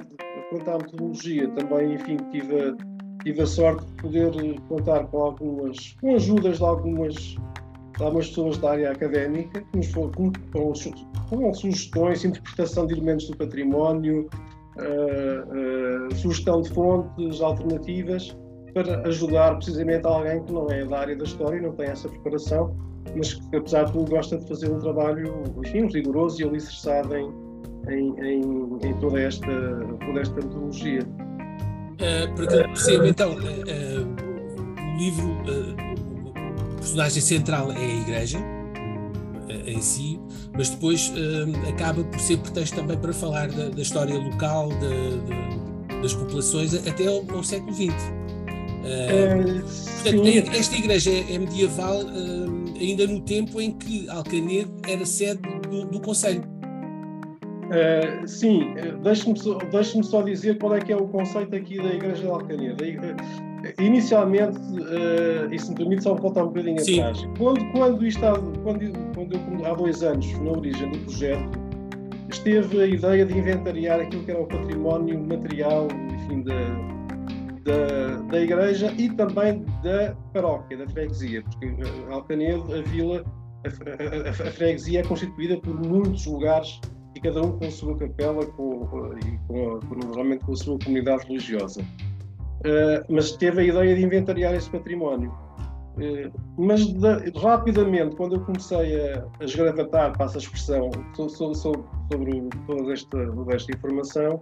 quanto 0.50 0.70
à 0.72 0.78
metodologia, 0.80 1.48
também, 1.52 1.94
enfim, 1.94 2.18
tive 2.32 2.62
a, 2.62 2.76
tive 3.24 3.42
a 3.44 3.46
sorte 3.46 3.86
de 3.86 4.02
poder 4.02 4.60
contar 4.68 5.06
com 5.06 5.22
algumas, 5.22 5.96
com 6.02 6.16
ajudas 6.16 6.58
de 6.58 6.64
algumas, 6.64 7.14
de 7.14 8.04
algumas 8.04 8.28
pessoas 8.30 8.58
da 8.58 8.72
área 8.72 8.92
académica, 8.92 9.62
que 9.62 9.78
nos 9.78 9.88
foram, 9.92 10.12
com, 10.12 10.32
com 10.52 11.54
sugestões, 11.54 12.26
interpretação 12.26 12.88
de 12.88 12.96
elementos 12.96 13.30
do 13.30 13.38
património, 13.38 14.28
uh, 14.78 16.08
uh, 16.08 16.16
sugestão 16.16 16.64
de 16.64 16.70
fontes 16.72 17.40
alternativas, 17.40 18.36
para 18.74 19.08
ajudar 19.08 19.56
precisamente 19.58 20.08
alguém 20.08 20.44
que 20.44 20.54
não 20.54 20.68
é 20.72 20.84
da 20.86 21.02
área 21.02 21.16
da 21.16 21.24
história 21.24 21.58
e 21.58 21.62
não 21.62 21.74
tem 21.74 21.86
essa 21.86 22.10
preparação, 22.10 22.76
mas 23.16 23.36
que, 23.36 23.56
apesar 23.56 23.84
de 23.84 23.94
tudo, 23.94 24.10
gosta 24.10 24.40
de 24.40 24.48
fazer 24.48 24.72
um 24.72 24.80
trabalho, 24.80 25.44
enfim, 25.64 25.86
rigoroso 25.86 26.42
e 26.42 26.46
alicerçado 26.46 27.16
em 27.16 27.47
em, 27.90 28.16
em, 28.20 28.42
em 28.84 28.94
toda, 29.00 29.20
esta, 29.20 29.48
toda 30.06 30.22
esta 30.22 30.36
metodologia. 30.36 31.02
Uh, 31.02 32.36
para 32.36 32.48
que 32.48 32.68
perceba, 32.68 33.08
então, 33.08 33.34
uh, 33.34 33.38
uh, 33.38 34.94
o 34.94 34.98
livro, 34.98 35.38
o 36.74 36.76
personagem 36.76 37.22
central 37.22 37.72
é 37.72 37.78
a 37.78 38.02
Igreja 38.02 38.40
em 39.66 39.82
si, 39.82 40.20
mas 40.56 40.70
depois 40.70 41.12
acaba 41.68 42.04
por 42.04 42.20
ser 42.20 42.38
pretexto 42.38 42.76
também 42.76 42.98
para 42.98 43.14
falar 43.14 43.50
da, 43.50 43.70
da 43.70 43.82
história 43.82 44.18
local, 44.18 44.70
de, 44.70 45.96
de, 45.96 46.02
das 46.02 46.14
populações, 46.14 46.74
até 46.74 47.08
ao, 47.08 47.24
ao 47.36 47.44
século 47.44 47.74
XX. 47.74 47.94
portanto, 50.04 50.56
esta 50.56 50.76
igreja 50.78 51.12
é, 51.12 51.34
é 51.34 51.40
medieval 51.40 52.00
ainda 52.80 53.08
no 53.08 53.20
tempo 53.22 53.60
em 53.60 53.72
que 53.72 54.10
Alcanede 54.10 54.72
era 54.88 55.06
sede 55.06 55.42
do, 55.70 55.86
do 55.86 56.00
Conselho. 56.00 56.57
Uh, 57.68 58.26
sim, 58.26 58.74
eh, 58.78 58.94
deixe-me 59.04 59.38
só, 59.38 59.58
deixe 59.58 60.02
só 60.02 60.22
dizer 60.22 60.58
qual 60.58 60.76
é 60.76 60.80
que 60.80 60.94
é 60.94 60.96
o 60.96 61.06
conceito 61.08 61.54
aqui 61.54 61.78
da 61.78 61.94
Igreja 61.94 62.22
de 62.22 62.28
Alcaneda. 62.28 62.86
Inicialmente, 63.80 64.58
uh, 64.58 65.52
e 65.54 65.60
se 65.60 65.70
me 65.72 65.76
permite 65.76 66.04
só 66.04 66.16
voltar 66.16 66.44
um 66.44 66.48
bocadinho 66.48 66.80
sim. 66.80 67.02
atrás, 67.02 67.28
quando, 67.38 67.72
quando, 67.74 68.06
isto 68.06 68.26
há, 68.26 68.40
quando, 68.40 69.14
quando 69.14 69.34
eu, 69.34 69.66
há 69.66 69.74
dois 69.74 70.02
anos, 70.02 70.32
na 70.40 70.52
origem 70.52 70.90
do 70.92 71.00
projeto, 71.00 71.60
esteve 72.30 72.82
a 72.82 72.88
ideia 72.88 73.26
de 73.26 73.38
inventariar 73.38 74.00
aquilo 74.00 74.24
que 74.24 74.32
era 74.32 74.42
o 74.42 74.48
património 74.48 75.20
material, 75.20 75.90
enfim, 76.14 76.44
da, 76.44 76.54
da, 77.64 78.22
da 78.32 78.40
Igreja 78.40 78.94
e 78.98 79.10
também 79.10 79.66
da 79.84 80.16
paróquia, 80.34 80.78
da 80.78 80.88
freguesia, 80.88 81.44
porque 81.44 81.76
Alcanedo, 82.10 82.74
a 82.74 82.82
vila, 82.84 83.26
a, 83.66 84.28
a, 84.28 84.30
a, 84.30 84.52
freguesia 84.52 85.02
é 85.02 85.04
constituída 85.04 85.58
por 85.58 85.76
muitos 85.86 86.26
lugares 86.26 86.80
e 87.18 87.20
cada 87.20 87.42
um 87.42 87.58
com 87.58 87.66
a 87.66 87.72
sua 87.72 87.98
capela 87.98 88.46
com, 88.46 89.18
e 89.26 89.38
com, 89.48 89.80
normalmente 89.96 90.46
com 90.46 90.54
a 90.54 90.56
sua 90.56 90.78
comunidade 90.80 91.26
religiosa. 91.28 91.82
Uh, 91.82 93.04
mas 93.10 93.32
teve 93.32 93.62
a 93.62 93.64
ideia 93.66 93.96
de 93.96 94.04
inventariar 94.04 94.54
esse 94.54 94.70
património. 94.70 95.32
Uh, 95.98 96.32
mas 96.58 96.86
de, 96.86 97.40
rapidamente, 97.40 98.16
quando 98.16 98.36
eu 98.36 98.42
comecei 98.42 99.14
a, 99.14 99.26
a 99.40 99.44
esgravatar, 99.44 100.16
passa 100.16 100.38
a 100.38 100.40
expressão, 100.40 100.92
so, 101.16 101.28
so, 101.28 101.54
so, 101.56 101.72
sobre 102.12 102.50
toda 102.68 102.94
esta, 102.94 103.18
esta 103.50 103.76
informação, 103.76 104.42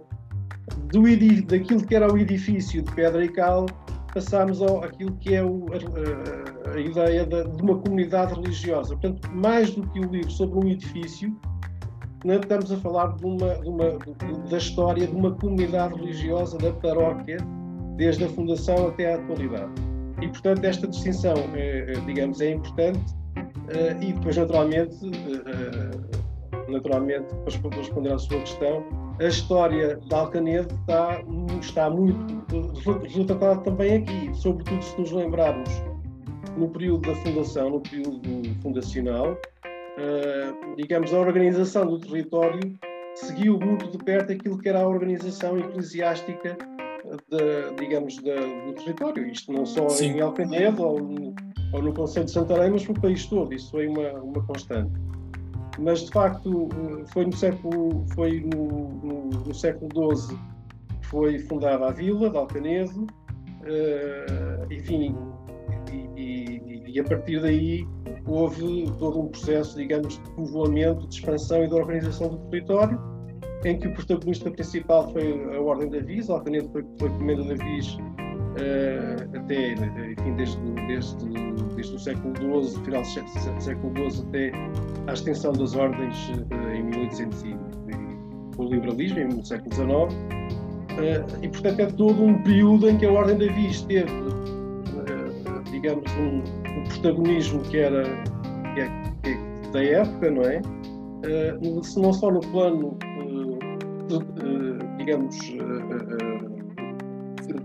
do, 0.92 1.02
daquilo 1.46 1.86
que 1.86 1.94
era 1.94 2.12
o 2.12 2.18
edifício 2.18 2.82
de 2.82 2.92
pedra 2.92 3.24
e 3.24 3.28
cal, 3.28 3.64
passámos 4.12 4.60
ao, 4.60 4.84
aquilo 4.84 5.16
que 5.16 5.34
é 5.34 5.42
o, 5.42 5.66
a, 5.72 6.70
a, 6.74 6.80
ideia 6.80 7.24
de, 7.24 7.44
de, 7.48 7.62
uma 7.62 7.78
comunidade 7.78 8.34
religiosa. 8.34 8.96
Portanto, 8.96 9.30
mais 9.32 9.70
do 9.74 9.86
que 9.88 10.00
o 10.00 10.10
livro 10.10 10.30
sobre 10.30 10.58
um 10.58 10.68
edifício, 10.70 11.34
estamos 12.34 12.72
a 12.72 12.76
falar 12.78 13.16
de 13.16 13.24
uma, 13.24 13.54
de 13.54 13.68
uma, 13.68 13.98
da 14.50 14.58
história 14.58 15.06
de 15.06 15.14
uma 15.14 15.32
comunidade 15.32 15.94
religiosa 15.94 16.58
da 16.58 16.72
paróquia, 16.72 17.38
desde 17.96 18.24
a 18.24 18.28
fundação 18.28 18.88
até 18.88 19.14
à 19.14 19.16
atualidade. 19.16 19.72
E, 20.20 20.28
portanto, 20.28 20.64
esta 20.64 20.86
distinção, 20.86 21.34
é, 21.54 21.92
digamos, 22.06 22.40
é 22.40 22.52
importante 22.52 23.16
eh, 23.68 23.96
e 24.00 24.12
depois, 24.12 24.36
naturalmente, 24.36 24.96
eh, 25.04 26.70
naturalmente, 26.70 27.34
para 27.34 27.76
responder 27.76 28.12
à 28.12 28.18
sua 28.18 28.38
questão, 28.40 28.84
a 29.18 29.24
história 29.24 29.96
de 29.96 30.14
Alcanedo 30.14 30.74
está, 30.74 31.22
está 31.60 31.90
muito 31.90 32.44
retratada 33.16 33.60
também 33.62 33.96
aqui, 33.98 34.30
sobretudo 34.34 34.82
se 34.82 35.00
nos 35.00 35.12
lembrarmos 35.12 35.70
no 36.56 36.68
período 36.68 37.08
da 37.08 37.14
fundação, 37.16 37.70
no 37.70 37.80
período 37.80 38.20
fundacional, 38.62 39.36
uh, 39.96 40.76
digamos, 40.76 41.12
a 41.12 41.18
organização 41.18 41.86
do 41.86 41.98
território 41.98 42.60
seguiu 43.14 43.58
muito 43.58 43.90
de 43.90 43.98
perto 43.98 44.32
aquilo 44.32 44.58
que 44.58 44.68
era 44.68 44.82
a 44.82 44.88
organização 44.88 45.58
eclesiástica 45.58 46.56
de, 47.30 47.74
digamos, 47.80 48.16
de, 48.16 48.64
do 48.64 48.72
território. 48.74 49.26
Isto 49.26 49.52
não 49.52 49.64
só 49.64 49.88
Sim. 49.88 50.12
em 50.12 50.20
Alcanedo 50.20 50.82
ou 50.82 51.00
no, 51.00 51.34
ou 51.72 51.82
no 51.82 51.92
Conselho 51.92 52.26
de 52.26 52.32
Santarém, 52.32 52.70
mas 52.70 52.86
no 52.86 52.94
país 52.94 53.26
todo. 53.26 53.52
Isso 53.54 53.70
foi 53.70 53.86
uma, 53.86 54.12
uma 54.12 54.44
constante. 54.46 54.92
Mas, 55.78 56.00
de 56.00 56.10
facto, 56.10 56.68
foi 57.12 57.26
no 57.26 57.32
século, 57.32 58.04
foi 58.14 58.40
no, 58.40 58.88
no, 59.02 59.30
no 59.30 59.54
século 59.54 59.90
XII 60.16 60.38
que 61.00 61.06
foi 61.06 61.38
fundada 61.40 61.86
a 61.86 61.90
vila 61.90 62.30
de 62.30 62.36
Alcanedo. 62.36 63.06
Uh, 63.62 64.72
enfim, 64.72 65.14
e, 65.92 66.20
e, 66.20 66.82
e, 66.86 67.00
a 67.00 67.04
partir 67.04 67.40
daí 67.40 67.86
houve 68.26 68.90
todo 68.98 69.20
um 69.20 69.28
processo, 69.28 69.76
digamos, 69.76 70.14
de 70.14 70.30
povoamento, 70.30 71.06
de 71.06 71.14
expansão 71.14 71.64
e 71.64 71.68
de 71.68 71.74
organização 71.74 72.28
do 72.28 72.38
território, 72.50 73.00
em 73.64 73.78
que 73.78 73.88
o 73.88 73.94
protagonista 73.94 74.50
principal 74.50 75.10
foi 75.12 75.56
a 75.56 75.60
Ordem 75.60 75.88
da 75.88 76.00
Viz, 76.00 76.28
Alcanedo 76.28 76.68
foi, 76.70 76.84
foi 76.98 77.08
comenda 77.10 77.42
da 77.44 77.54
Viz 77.64 77.94
uh, 77.94 79.38
até, 79.38 79.72
enfim, 79.72 80.34
desde, 80.36 80.58
desde, 80.86 81.26
desde 81.74 81.94
o 81.94 81.98
século 81.98 82.34
XII, 82.36 82.84
final 82.84 83.02
do 83.02 83.62
século 83.62 84.10
XII 84.10 84.26
até 84.28 84.52
à 85.06 85.12
extensão 85.12 85.52
das 85.52 85.74
ordens 85.74 86.28
uh, 86.28 86.70
em 86.70 86.84
1800 86.84 87.42
e, 87.44 87.56
com 88.56 88.64
o 88.64 88.68
liberalismo, 88.70 89.36
no 89.36 89.44
século 89.44 89.74
XIX. 89.74 89.88
Uh, 89.88 91.44
e, 91.44 91.48
portanto, 91.48 91.80
é 91.80 91.86
todo 91.86 92.22
um 92.22 92.42
período 92.42 92.88
em 92.88 92.98
que 92.98 93.06
a 93.06 93.12
Ordem 93.12 93.36
da 93.38 93.52
Viz 93.52 93.82
teve 93.82 94.10
digamos, 95.70 96.10
um, 96.12 96.42
um 96.76 96.84
protagonismo 96.84 97.60
que 97.62 97.78
era 97.78 98.02
que 98.74 98.80
é, 98.80 98.88
que 99.22 99.30
é 99.30 99.70
da 99.72 99.82
época, 99.82 100.30
não 100.30 100.42
é? 100.42 100.60
Uh, 100.60 102.00
não 102.00 102.12
só 102.12 102.30
no 102.30 102.40
plano, 102.40 102.96
uh, 103.24 104.06
de, 104.06 104.16
uh, 104.16 104.96
digamos, 104.98 105.36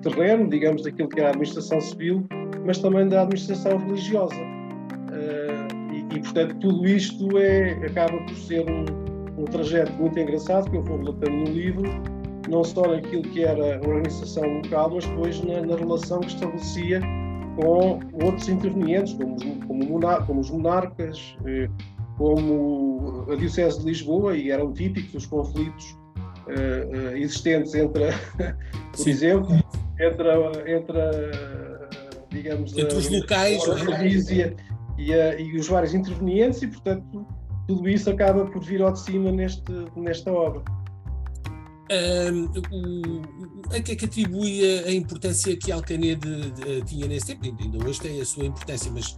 terreno, 0.01 0.49
digamos, 0.49 0.83
daquilo 0.83 1.09
que 1.09 1.19
era 1.19 1.29
a 1.29 1.31
administração 1.31 1.79
civil, 1.81 2.25
mas 2.65 2.79
também 2.79 3.07
da 3.07 3.21
administração 3.21 3.77
religiosa. 3.77 4.35
E, 5.91 6.15
e, 6.15 6.19
portanto, 6.21 6.55
tudo 6.59 6.87
isto 6.87 7.37
é, 7.37 7.73
acaba 7.85 8.17
por 8.17 8.35
ser 8.35 8.65
um, 8.69 8.85
um 9.41 9.45
trajeto 9.45 9.91
muito 9.93 10.17
engraçado 10.17 10.69
que 10.71 10.77
eu 10.77 10.83
vou 10.83 10.97
relatando 10.97 11.35
no 11.35 11.43
livro, 11.45 11.83
não 12.49 12.63
só 12.63 12.87
naquilo 12.87 13.23
que 13.23 13.43
era 13.43 13.75
a 13.75 13.79
organização 13.87 14.43
local, 14.61 14.91
mas 14.95 15.05
depois 15.05 15.43
na, 15.43 15.61
na 15.61 15.75
relação 15.75 16.21
que 16.21 16.27
estabelecia 16.27 17.01
com 17.61 17.99
outros 18.23 18.49
intervenientes, 18.49 19.13
como, 19.13 19.37
como, 19.67 19.85
monar, 19.85 20.25
como 20.25 20.41
os 20.41 20.49
monarcas, 20.49 21.35
eh, 21.45 21.69
como 22.17 23.25
a 23.31 23.35
Diocese 23.35 23.79
de 23.79 23.85
Lisboa, 23.85 24.35
e 24.35 24.49
eram 24.49 24.73
típicos 24.73 25.13
os 25.13 25.25
conflitos 25.27 25.97
eh, 26.47 26.89
eh, 26.91 27.19
existentes 27.19 27.75
entre, 27.75 28.05
por 28.97 29.07
exemplo, 29.07 29.55
entre, 29.99 30.71
entre 30.71 30.91
digamos, 32.31 32.75
entre 32.75 32.97
os 32.97 33.09
locais, 33.09 33.61
a, 33.69 33.73
a 33.73 34.05
e, 34.97 35.13
a, 35.13 35.39
e 35.39 35.55
os 35.57 35.67
vários 35.67 35.93
intervenientes, 35.93 36.61
e 36.63 36.67
portanto 36.67 37.25
tudo 37.67 37.87
isso 37.87 38.09
acaba 38.09 38.45
por 38.45 38.63
vir 38.63 38.81
ao 38.81 38.91
de 38.91 38.99
cima 38.99 39.31
neste, 39.31 39.71
nesta 39.95 40.31
obra 40.31 40.63
o, 42.71 43.21
a 43.75 43.81
que 43.81 43.91
é 43.91 43.95
que 43.95 44.05
atribui 44.05 44.61
a, 44.79 44.87
a, 44.87 44.93
importância 44.93 45.55
que 45.57 45.71
Alcanede 45.71 46.27
uh, 46.27 46.85
tinha 46.85 47.07
nesse 47.07 47.35
tempo? 47.35 47.57
Ainda 47.61 47.87
hoje 47.87 47.99
tem 47.99 48.21
a 48.21 48.25
sua 48.25 48.45
importância, 48.45 48.91
mas 48.91 49.17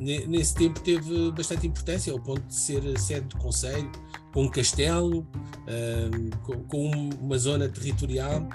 nesse 0.00 0.54
tempo 0.54 0.80
teve 0.80 1.32
bastante 1.32 1.66
importância, 1.66 2.12
ao 2.12 2.20
ponto 2.20 2.42
de 2.42 2.54
ser 2.54 2.82
sede 2.98 3.26
de 3.28 3.36
conselho, 3.36 3.90
com 4.32 4.42
um 4.44 4.48
castelo, 4.48 5.26
com, 6.44 6.62
com, 6.64 6.90
uma 7.20 7.38
zona 7.38 7.68
territorial. 7.68 8.46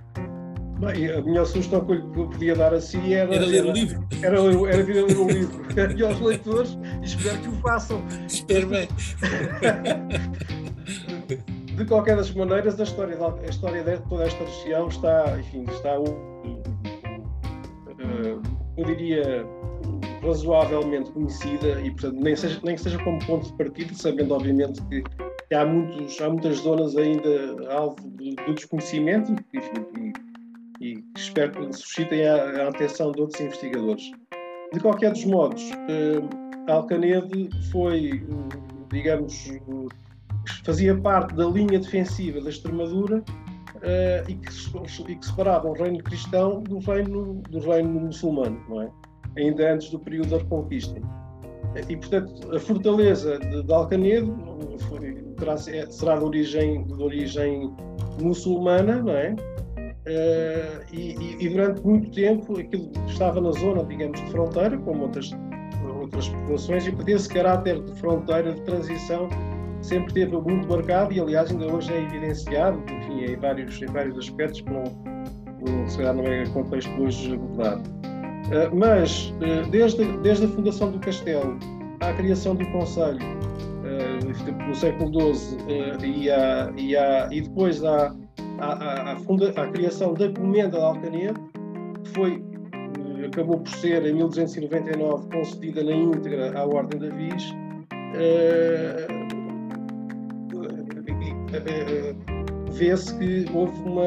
Bem, 0.80 1.12
a 1.12 1.22
minha 1.22 1.46
sugestão 1.46 1.86
que 1.86 1.94
eu 1.94 2.30
podia 2.30 2.56
dar 2.56 2.74
assim 2.74 3.14
era. 3.14 3.34
Era 3.34 3.46
ler 3.46 3.66
o 3.66 3.72
livro. 3.72 4.08
Era, 4.22 4.38
era 4.38 4.84
vir 4.84 5.00
a 5.00 5.06
ler 5.06 5.18
o 5.18 5.28
livro. 5.28 5.66
e 5.98 6.04
aos 6.04 6.20
leitores, 6.20 6.78
e 7.02 7.06
espero 7.06 7.40
que 7.40 7.50
o 7.50 7.54
façam. 7.62 8.04
Espero 8.28 8.68
bem. 8.68 8.88
de 11.76 11.86
qualquer 11.86 12.16
das 12.16 12.32
maneiras, 12.34 12.80
a 12.80 12.84
história, 12.84 13.18
a 13.18 13.46
história 13.50 13.84
de 13.84 13.98
toda 14.08 14.26
esta 14.26 14.44
região 14.44 14.88
está, 14.88 15.40
enfim, 15.40 15.66
está, 15.70 16.00
uh, 16.00 16.14
eu 18.78 18.86
diria, 18.86 19.46
razoavelmente 20.24 21.12
conhecida 21.12 21.82
e, 21.82 21.92
portanto, 21.92 22.20
nem, 22.22 22.36
seja, 22.36 22.60
nem 22.64 22.76
que 22.76 22.82
seja 22.82 23.04
como 23.04 23.20
ponto 23.26 23.48
de 23.48 23.54
partida, 23.58 23.94
sabendo, 23.94 24.36
obviamente, 24.36 24.82
que, 24.84 25.02
que 25.02 25.56
há, 25.56 25.66
muitos, 25.66 26.20
há 26.22 26.30
muitas 26.30 26.58
zonas 26.58 26.96
ainda 26.96 27.72
alvo 27.72 27.96
de, 28.18 28.36
de 28.36 28.54
desconhecimento 28.54 29.36
enfim, 29.54 30.14
e, 30.80 30.94
e, 30.94 31.04
espero 31.18 31.52
que 31.52 31.74
suscitem 31.74 32.28
a, 32.28 32.36
a, 32.36 32.70
atenção 32.70 33.12
de 33.12 33.22
outros 33.22 33.42
investigadores. 33.42 34.12
De 34.74 34.80
qualquer 34.80 35.12
dos 35.12 35.26
modos, 35.26 35.72
uh, 35.72 36.72
Alcanede 36.72 37.50
foi, 37.72 38.24
digamos, 38.90 39.50
fazia 40.66 40.96
parte 40.96 41.36
da 41.36 41.46
linha 41.46 41.80
defensiva 41.80 42.42
da 42.42 42.50
Extremadura 42.50 43.18
uh, 43.18 44.30
e, 44.30 44.36
que, 44.36 45.12
e, 45.12 45.16
que, 45.16 45.26
separava 45.26 45.68
o 45.68 45.74
reino 45.74 46.04
cristão 46.04 46.62
do 46.64 46.80
reino, 46.80 47.42
do 47.50 47.60
reino 47.60 48.00
muçulmano, 48.00 48.60
não 48.70 48.82
é? 48.82 48.92
ainda 49.38 49.74
antes 49.74 49.90
do 49.90 50.00
período 50.00 50.30
da 50.30 50.38
Reconquista. 50.38 51.00
E, 51.90 51.98
portanto, 51.98 52.56
a 52.56 52.60
fortaleza 52.60 53.40
de, 53.40 53.64
de 53.64 53.74
Alcanedo 53.74 54.36
foi, 54.90 55.14
terá, 55.38 55.58
será 55.58 56.18
de 56.18 56.24
origem, 56.24 56.84
de 56.86 57.02
origem 57.02 57.74
muçulmana, 58.22 59.02
não 59.02 59.14
é? 59.14 59.36
Uh, 60.06 60.94
e, 60.94 61.38
e, 61.40 61.50
durante 61.50 61.82
muito 61.82 62.12
tempo 62.12 62.60
aquilo 62.60 62.92
estava 63.08 63.40
na 63.40 63.52
zona, 63.54 63.84
digamos, 63.86 64.22
de 64.22 64.32
fronteira, 64.32 64.78
como 64.80 65.04
outras, 65.04 65.32
outras 66.02 66.28
populações, 66.28 66.86
e 66.86 66.92
podia 66.92 67.16
esse 67.16 67.30
caráter 67.30 67.82
de 67.82 67.94
fronteira, 68.00 68.54
de 68.54 68.62
transição, 68.62 69.30
sempre 69.84 70.14
teve 70.14 70.36
muito 70.38 70.68
marcado 70.68 71.14
e, 71.14 71.20
aliás, 71.20 71.52
ainda 71.52 71.68
hoje 71.68 71.94
é 71.94 72.02
evidenciado, 72.02 72.82
enfim, 72.90 73.26
em 73.26 73.36
vários, 73.36 73.82
em 73.82 73.86
vários 73.88 74.18
aspectos 74.18 74.62
que 74.62 74.70
não, 74.70 74.84
não, 75.62 76.14
não 76.14 76.24
é 76.24 76.46
contexto 76.48 76.90
hoje 77.02 77.34
abordado. 77.34 77.84
Uh, 77.84 78.76
mas, 78.76 79.34
uh, 79.38 79.70
desde, 79.70 80.06
desde 80.20 80.46
a 80.46 80.48
fundação 80.50 80.92
do 80.92 81.00
Castelo 81.00 81.58
à 82.00 82.14
criação 82.14 82.56
do 82.56 82.66
Conselho, 82.72 83.20
uh, 83.20 84.68
no 84.68 84.76
século 84.76 85.34
XII, 85.34 85.58
e, 86.04 86.30
a, 86.30 86.72
e, 86.78 86.96
a, 86.96 87.28
e 87.32 87.42
depois 87.42 87.84
à, 87.84 88.16
à, 88.60 89.12
à, 89.12 89.16
funda, 89.18 89.50
à 89.50 89.68
criação 89.68 90.14
da 90.14 90.30
Comenda 90.30 90.78
de 90.78 90.84
Alcanedo, 90.84 91.40
que 92.04 92.10
foi, 92.12 92.44
acabou 93.26 93.60
por 93.60 93.70
ser, 93.70 94.06
em 94.06 94.14
1299, 94.14 95.30
concedida 95.30 95.84
na 95.84 95.92
íntegra 95.92 96.58
à 96.58 96.66
Ordem 96.66 97.00
da 97.00 97.16
Viz, 97.16 97.54
eh, 98.16 99.08
vê-se 102.72 103.18
que 103.18 103.46
houve 103.54 103.78
uma. 103.82 104.06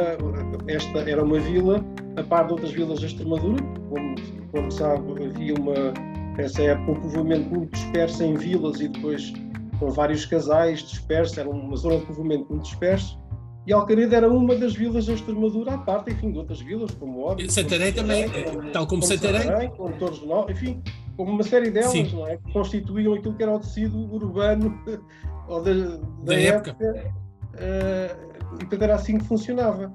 Esta 0.68 0.98
era 1.08 1.22
uma 1.22 1.38
vila, 1.38 1.84
a 2.16 2.22
par 2.22 2.46
de 2.46 2.52
outras 2.52 2.72
vilas 2.72 3.00
da 3.00 3.06
Extremadura, 3.06 3.62
como, 3.88 4.14
como 4.52 4.70
sabe, 4.70 5.24
havia 5.24 5.54
uma, 5.54 5.92
nessa 6.36 6.62
época, 6.62 6.92
um 6.92 7.00
povoamento 7.00 7.48
muito 7.50 7.72
disperso 7.72 8.22
em 8.22 8.34
vilas 8.34 8.80
e 8.80 8.88
depois 8.88 9.32
com 9.78 9.90
vários 9.90 10.24
casais 10.24 10.80
dispersos, 10.80 11.36
era 11.36 11.48
uma 11.48 11.76
zona 11.76 11.98
de 11.98 12.06
povoamento 12.06 12.46
muito 12.50 12.64
disperso. 12.64 13.18
E 13.66 13.72
Alcaneda 13.72 14.16
era 14.16 14.30
uma 14.30 14.54
das 14.54 14.74
vilas 14.74 15.06
da 15.06 15.14
Extremadura, 15.14 15.74
à 15.74 15.78
parte, 15.78 16.12
enfim, 16.12 16.30
de 16.30 16.38
outras 16.38 16.60
vilas, 16.60 16.94
como 16.94 17.24
Óbidos. 17.24 17.52
Santarém 17.52 17.92
também, 17.92 18.28
como, 18.28 18.70
tal 18.70 18.86
como, 18.86 19.02
como 19.02 19.02
Santarém. 19.02 19.70
Como 19.70 19.92
Torres 19.96 20.22
Nó, 20.22 20.46
enfim, 20.48 20.80
como 21.16 21.32
uma 21.32 21.42
série 21.42 21.70
delas, 21.70 21.90
Sim. 21.90 22.08
não 22.12 22.28
é? 22.28 22.36
Que 22.36 22.52
constituíam 22.52 23.14
aquilo 23.14 23.34
que 23.34 23.42
era 23.42 23.52
o 23.52 23.58
tecido 23.58 23.98
urbano 24.14 24.78
da, 24.86 25.58
da, 25.58 26.00
da 26.22 26.34
época. 26.40 26.70
época. 26.70 27.25
Uh, 27.56 28.54
e 28.54 28.58
portanto 28.58 28.82
era 28.82 28.94
assim 28.94 29.18
que 29.18 29.24
funcionava. 29.24 29.92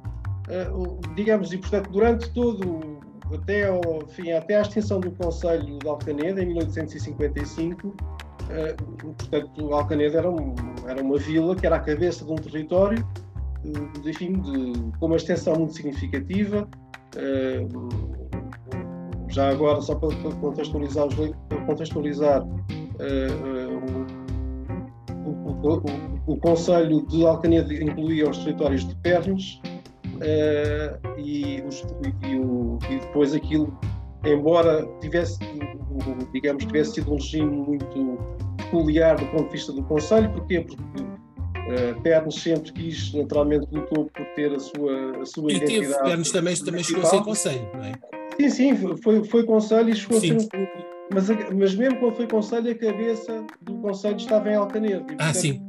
Uh, 0.47 0.99
digamos, 1.15 1.53
e 1.53 1.57
portanto, 1.57 1.89
durante 1.91 2.29
todo, 2.33 2.99
até, 3.33 3.67
ao, 3.67 3.81
enfim, 4.03 4.31
até 4.31 4.57
à 4.57 4.61
extinção 4.61 4.99
do 4.99 5.11
Conselho 5.11 5.79
de 5.79 5.87
Alcaneda, 5.87 6.41
em 6.41 6.47
1855, 6.47 7.87
uh, 7.87 7.93
portanto, 9.13 9.73
Alcaneda 9.73 10.17
era, 10.17 10.29
um, 10.29 10.55
era 10.87 11.01
uma 11.01 11.17
vila 11.17 11.55
que 11.55 11.65
era 11.65 11.77
a 11.77 11.79
cabeça 11.79 12.25
de 12.25 12.31
um 12.31 12.35
território 12.35 13.05
enfim, 14.03 14.33
de, 14.41 14.97
com 14.99 15.05
uma 15.05 15.15
extensão 15.17 15.55
muito 15.55 15.75
significativa. 15.75 16.67
Já 19.27 19.49
agora, 19.49 19.79
só 19.81 19.93
para, 19.95 20.09
contextualizar, 20.41 21.07
para 21.47 21.61
contextualizar 21.65 22.43
o, 25.25 25.29
o, 25.29 25.51
o, 25.51 26.10
o, 26.27 26.37
Conselho 26.37 27.05
de 27.07 27.25
Alcaneda 27.25 27.73
incluía 27.73 28.29
os 28.29 28.37
territórios 28.39 28.87
de 28.87 28.95
Pernes 28.97 29.59
uh, 30.15 31.19
e, 31.19 31.61
os, 31.61 31.85
e, 32.03 32.93
e, 32.93 32.99
depois 32.99 33.33
aquilo, 33.33 33.77
embora 34.25 34.87
tivesse, 35.01 35.39
digamos, 36.33 36.65
tivesse 36.65 36.95
sido 36.95 37.11
um 37.11 37.15
regime 37.15 37.55
muito 37.55 38.17
peculiar 38.57 39.17
do 39.17 39.25
ponto 39.27 39.45
de 39.45 39.51
vista 39.51 39.71
do 39.73 39.83
Conselho, 39.83 40.31
porquê? 40.31 40.61
Porque 40.61 41.11
Uh, 41.61 42.01
Pernes 42.01 42.35
sempre 42.35 42.73
quis, 42.73 43.13
naturalmente, 43.13 43.65
lutou 43.71 44.05
por 44.13 44.25
ter 44.35 44.51
a 44.51 44.59
sua, 44.59 45.21
a 45.21 45.25
sua 45.25 45.53
e 45.53 45.55
identidade. 45.55 45.85
E 45.85 45.87
teve, 45.87 46.03
Pernes 46.03 46.31
também, 46.31 46.55
também 46.57 46.83
chegou 46.83 47.03
a 47.03 47.05
ser 47.05 47.21
conselho, 47.21 47.69
não 47.73 47.83
é? 47.85 47.93
Sim, 48.35 48.49
sim, 48.49 48.97
foi, 48.97 49.23
foi 49.23 49.43
conselho 49.45 49.89
e 49.89 49.95
chegou 49.95 50.19
sim. 50.19 50.35
a 50.35 50.39
ser 50.39 50.47
um 50.57 50.67
mas, 51.13 51.27
mas 51.53 51.75
mesmo 51.75 51.99
quando 51.99 52.15
foi 52.15 52.27
conselho, 52.27 52.71
a 52.71 52.75
cabeça 52.75 53.45
do 53.61 53.75
conselho 53.79 54.15
estava 54.15 54.49
em 54.49 54.55
Alcanedo. 54.55 55.11
E, 55.11 55.15
ah, 55.19 55.33
sim. 55.33 55.65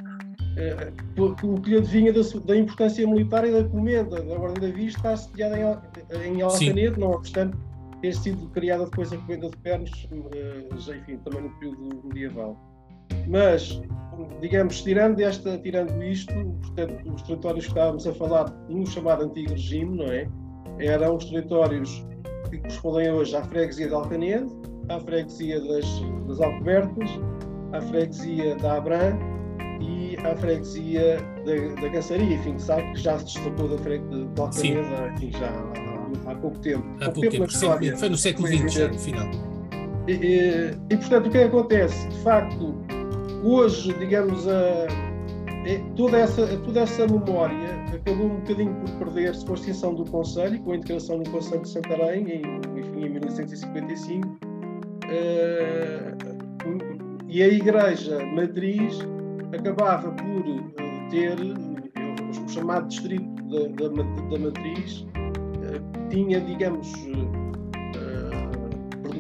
Uh, 0.53 1.23
o 1.23 1.61
que 1.61 1.71
lhe 1.71 1.79
adivinha 1.79 2.13
da, 2.13 2.21
da, 2.45 2.57
importância 2.57 3.07
militar 3.07 3.47
e 3.47 3.53
da 3.53 3.65
comenda 3.65 4.23
da 4.23 4.35
Ordem 4.35 4.69
da 4.69 4.77
Vista 4.77 4.99
está 4.99 5.17
sediada 5.17 5.59
em, 5.59 6.37
em 6.37 6.43
Alcanedo, 6.43 7.01
não 7.01 7.13
obstante 7.13 7.57
ter 8.03 8.15
sido 8.15 8.49
criada 8.51 8.85
depois 8.85 9.13
a 9.13 9.17
comenda 9.17 9.49
de 9.49 9.57
Pernes, 9.59 9.91
uh, 10.11 10.93
enfim, 10.95 11.17
também 11.25 11.43
no 11.43 11.51
período 11.59 12.03
medieval. 12.05 12.57
Mas 13.29 13.81
digamos, 14.41 14.83
tirando, 14.83 15.21
esta, 15.21 15.59
tirando 15.59 16.03
isto, 16.03 16.35
portanto, 16.35 17.15
os 17.15 17.23
territórios 17.23 17.65
que 17.65 17.71
estávamos 17.71 18.07
a 18.07 18.13
falar 18.13 18.51
no 18.69 18.87
chamado 18.87 19.25
antigo 19.25 19.51
regime, 19.51 19.97
não 19.97 20.07
é? 20.07 20.29
Eram 20.79 21.17
os 21.17 21.25
territórios 21.27 22.05
que 22.51 22.59
correspondem 22.59 23.11
hoje 23.11 23.37
à 23.37 23.43
freguesia 23.43 23.89
de 23.89 23.95
Alcanede, 23.95 24.47
à 24.89 25.01
freguesia 25.01 25.61
das, 25.61 25.87
das 26.29 26.41
Alcobertas, 26.41 27.11
à 27.73 27.81
freguesia 27.81 28.57
da 28.57 28.77
Abram 28.77 29.32
e 29.83 30.17
à 30.25 30.37
freguesia 30.37 31.19
da, 31.45 31.81
da 31.81 31.91
Cançaria, 31.91 32.35
enfim, 32.35 32.59
sabe 32.59 32.93
que 32.93 33.01
já 33.01 33.19
se 33.19 33.25
destacou 33.27 33.69
da 33.69 33.79
freguesia 33.79 34.25
de 34.25 35.15
enfim, 35.17 35.39
já 35.39 35.49
há, 35.49 36.31
há, 36.31 36.35
pouco 36.37 36.59
tempo. 36.61 36.85
Há 37.01 37.11
pouco, 37.11 37.21
tempo, 37.21 37.47
tempo 37.47 37.99
foi 37.99 38.09
no 38.09 38.17
século 38.17 38.49
XX, 38.49 38.73
já, 38.73 38.89
no 38.89 38.99
final. 38.99 39.29
E, 40.09 40.13
e, 40.13 40.71
e, 40.91 40.97
portanto, 40.97 41.27
o 41.27 41.31
que 41.31 41.39
é 41.39 41.45
acontece? 41.45 42.09
De 42.09 42.19
facto, 42.23 42.75
hoje, 43.43 43.93
digamos, 43.95 44.47
a, 44.49 44.87
toda, 45.97 46.19
essa, 46.19 46.47
toda 46.59 46.81
essa 46.81 47.07
memória 47.07 47.83
acabou 47.93 48.27
um 48.27 48.41
bocadinho 48.41 48.75
por 48.75 48.91
perder-se 49.07 49.45
com 49.45 49.53
a 49.53 49.55
extinção 49.55 49.95
do 49.95 50.05
Conselho, 50.05 50.61
com 50.63 50.73
a 50.73 50.77
integração 50.77 51.19
no 51.19 51.31
Conselho 51.31 51.63
de 51.63 51.69
Santarém, 51.69 52.29
em, 52.29 52.43
enfim, 52.79 53.07
em 53.07 53.11
1955. 53.11 54.29
Uh, 54.29 54.39
eh, 55.09 56.15
e 57.29 57.43
a 57.43 57.49
Igreja 57.49 58.25
Matriz 58.27 58.99
acabava 59.53 60.11
por 60.13 60.41
uh, 60.41 61.11
ter 61.11 61.39
uh, 61.41 62.45
o 62.45 62.49
chamado 62.49 62.89
Distrito 62.89 63.43
da, 63.45 63.89
da, 63.89 64.03
da 64.31 64.39
Matriz, 64.39 65.07
tinha, 66.11 66.41
digamos, 66.41 66.93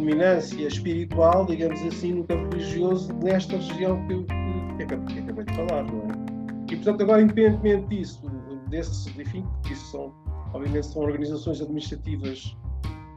predominância 0.02 0.66
espiritual, 0.66 1.46
digamos 1.46 1.80
assim, 1.82 2.14
no 2.14 2.24
campo 2.24 2.54
religioso, 2.54 3.12
nesta 3.22 3.56
região 3.56 4.04
que 4.06 4.14
eu, 4.14 4.24
que, 4.24 4.86
que 4.86 5.20
acabei 5.20 5.44
de 5.44 5.54
falar, 5.54 5.84
não 5.84 6.00
é? 6.00 6.32
E, 6.70 6.76
portanto, 6.76 7.02
agora, 7.02 7.22
independentemente 7.22 7.86
disso, 7.88 8.22
desses, 8.68 9.06
enfim, 9.18 9.44
isso 9.70 9.92
são, 9.92 10.12
obviamente, 10.52 10.86
são 10.86 11.02
organizações 11.02 11.60
administrativas 11.60 12.56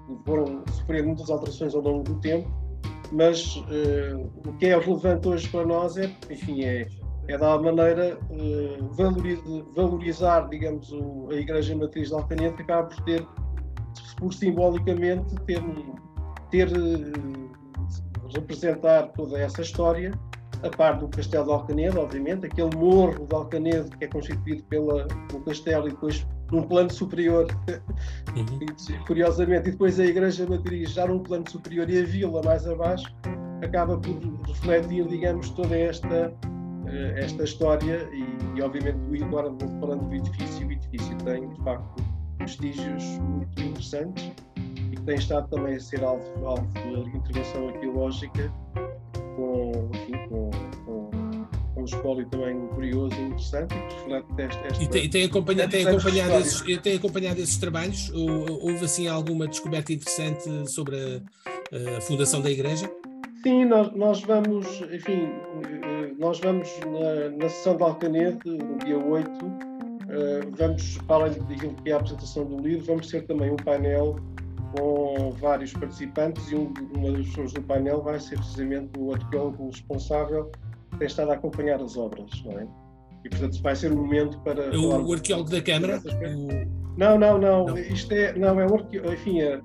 que 0.08 0.17
foram 0.25 0.63
sofrendo 0.71 1.08
muitas 1.08 1.30
alterações 1.30 1.73
ao 1.73 1.82
longo 1.82 2.04
do 2.04 2.15
tempo, 2.15 2.49
mas 3.12 3.56
uh, 3.56 4.30
o 4.45 4.54
que 4.54 4.67
é 4.67 4.78
relevante 4.78 5.28
hoje 5.28 5.47
para 5.49 5.65
nós 5.65 5.97
é, 5.97 6.12
enfim, 6.30 6.63
é, 6.63 6.88
é 7.27 7.33
alguma 7.35 7.71
maneira 7.71 8.17
uh, 8.29 9.73
valorizar, 9.75 10.47
digamos, 10.49 10.93
a 11.31 11.35
Igreja 11.35 11.75
Matriz 11.75 12.09
de 12.09 12.15
Alcanete, 12.15 12.55
que 12.57 12.61
acaba 12.63 12.88
por 12.88 13.03
ter, 13.03 13.25
por 14.17 14.33
simbolicamente, 14.33 15.35
ter 15.45 15.61
ter 16.55 16.69
eh, 16.69 18.31
representar 18.33 19.09
toda 19.09 19.38
essa 19.39 19.61
história, 19.61 20.17
a 20.63 20.69
par 20.69 20.97
do 20.97 21.07
Castelo 21.09 21.45
de 21.45 21.51
Alcanedo, 21.51 21.99
obviamente, 21.99 22.45
aquele 22.45 22.75
morro 22.75 23.25
de 23.25 23.35
Alcanedo 23.35 23.89
que 23.97 24.05
é 24.05 24.07
constituído 24.07 24.63
pela, 24.63 25.05
pelo 25.27 25.43
castelo 25.43 25.88
e 25.88 25.91
depois 25.91 26.25
num 26.51 26.63
plano 26.63 26.91
superior, 26.91 27.47
uhum. 28.35 29.05
curiosamente, 29.05 29.69
e 29.69 29.71
depois 29.71 29.99
a 29.99 30.05
Igreja 30.05 30.47
Matriz 30.47 30.91
já 30.91 31.07
num 31.07 31.19
plano 31.19 31.49
superior 31.49 31.89
e 31.89 32.01
a 32.01 32.05
vila 32.05 32.41
mais 32.43 32.65
abaixo, 32.67 33.13
acaba 33.63 33.97
por 33.97 34.15
refletir, 34.47 35.07
digamos, 35.07 35.49
toda 35.51 35.75
esta, 35.75 36.07
eh, 36.07 36.33
esta 37.15 37.43
história 37.43 38.10
e, 38.12 38.58
e 38.58 38.62
obviamente, 38.62 39.24
agora 39.24 39.52
falando 39.80 40.08
do 40.10 40.15
edifício, 40.15 40.67
o 40.67 40.71
edifício 40.71 41.17
tem, 41.17 41.50
de 41.50 41.63
facto, 41.63 42.04
vestígios 42.39 43.04
muito 43.19 43.62
interessantes 43.62 44.32
tem 45.06 45.15
estado 45.15 45.48
também 45.50 45.76
a 45.76 45.80
ser 45.80 46.04
alvo, 46.04 46.45
alvo 46.45 46.67
de 46.74 47.17
intervenção 47.17 47.69
arqueológica 47.69 48.52
com, 49.36 49.89
enfim, 49.93 50.13
com, 50.28 50.52
com, 50.86 51.10
com 51.74 51.82
um 51.82 51.86
espólio 51.86 52.28
também 52.30 52.67
curioso 52.69 53.15
e 53.15 53.21
interessante 53.21 53.76
e 53.76 53.88
que 53.88 53.95
reflete 53.95 54.28
esta, 54.39 54.67
esta 54.67 54.84
E 54.84 54.88
tem, 54.88 55.10
tem, 55.10 55.26
acompanhado, 55.26 55.71
tem, 55.71 55.88
acompanhado 55.88 56.34
esses, 56.36 56.82
tem 56.82 56.95
acompanhado 56.95 57.39
esses 57.39 57.58
trabalhos? 57.58 58.12
Houve 58.13 58.86
assim 58.86 59.08
alguma 59.08 59.48
descoberta 59.48 59.93
interessante 59.93 60.71
sobre 60.71 60.98
a, 60.98 61.98
a 61.98 62.02
fundação 62.02 62.41
da 62.41 62.50
igreja? 62.50 62.89
Sim, 63.45 63.65
nós, 63.65 63.91
nós 63.93 64.21
vamos, 64.21 64.81
enfim, 64.91 65.29
nós 66.17 66.39
vamos 66.39 66.67
na, 66.79 67.29
na 67.38 67.47
sessão 67.47 67.77
de 67.77 67.84
Alcanede, 67.84 68.39
no 68.43 68.77
dia 68.79 68.97
8, 68.97 69.75
Uh, 70.05 70.55
vamos, 70.55 70.99
para 71.08 71.25
além 71.25 71.34
de 71.34 71.55
que 71.55 71.89
é 71.89 71.93
a 71.93 71.97
apresentação 71.97 72.45
do 72.45 72.60
livro, 72.60 72.86
vamos 72.86 73.08
ter 73.08 73.25
também 73.25 73.49
um 73.49 73.55
painel 73.55 74.15
com 74.77 75.31
vários 75.31 75.73
participantes 75.73 76.51
e 76.51 76.55
um, 76.55 76.71
uma 76.95 77.12
das 77.12 77.25
pessoas 77.25 77.53
do 77.53 77.62
painel 77.63 78.03
vai 78.03 78.19
ser 78.19 78.38
precisamente 78.38 78.91
o 78.99 79.13
arqueólogo 79.13 79.65
responsável 79.65 80.51
que 80.91 80.99
tem 80.99 81.08
estado 81.08 81.31
a 81.31 81.34
acompanhar 81.34 81.81
as 81.81 81.97
obras, 81.97 82.29
não 82.45 82.60
é? 82.60 82.67
E 83.25 83.29
portanto 83.29 83.62
vai 83.63 83.75
ser 83.75 83.91
um 83.91 83.95
momento 83.95 84.39
para. 84.41 84.65
É 84.65 84.77
o, 84.77 85.08
o 85.08 85.13
arqueólogo 85.13 85.49
da 85.49 85.62
Câmara? 85.62 85.99
O... 85.99 86.99
Não, 86.99 87.17
não, 87.17 87.39
não, 87.39 87.65
não, 87.65 87.77
Isto 87.77 88.13
é, 88.13 88.38
não, 88.38 88.60
é 88.60 88.67
um 88.67 88.75
arqueólogo, 88.75 89.12
enfim, 89.12 89.41
é, 89.41 89.60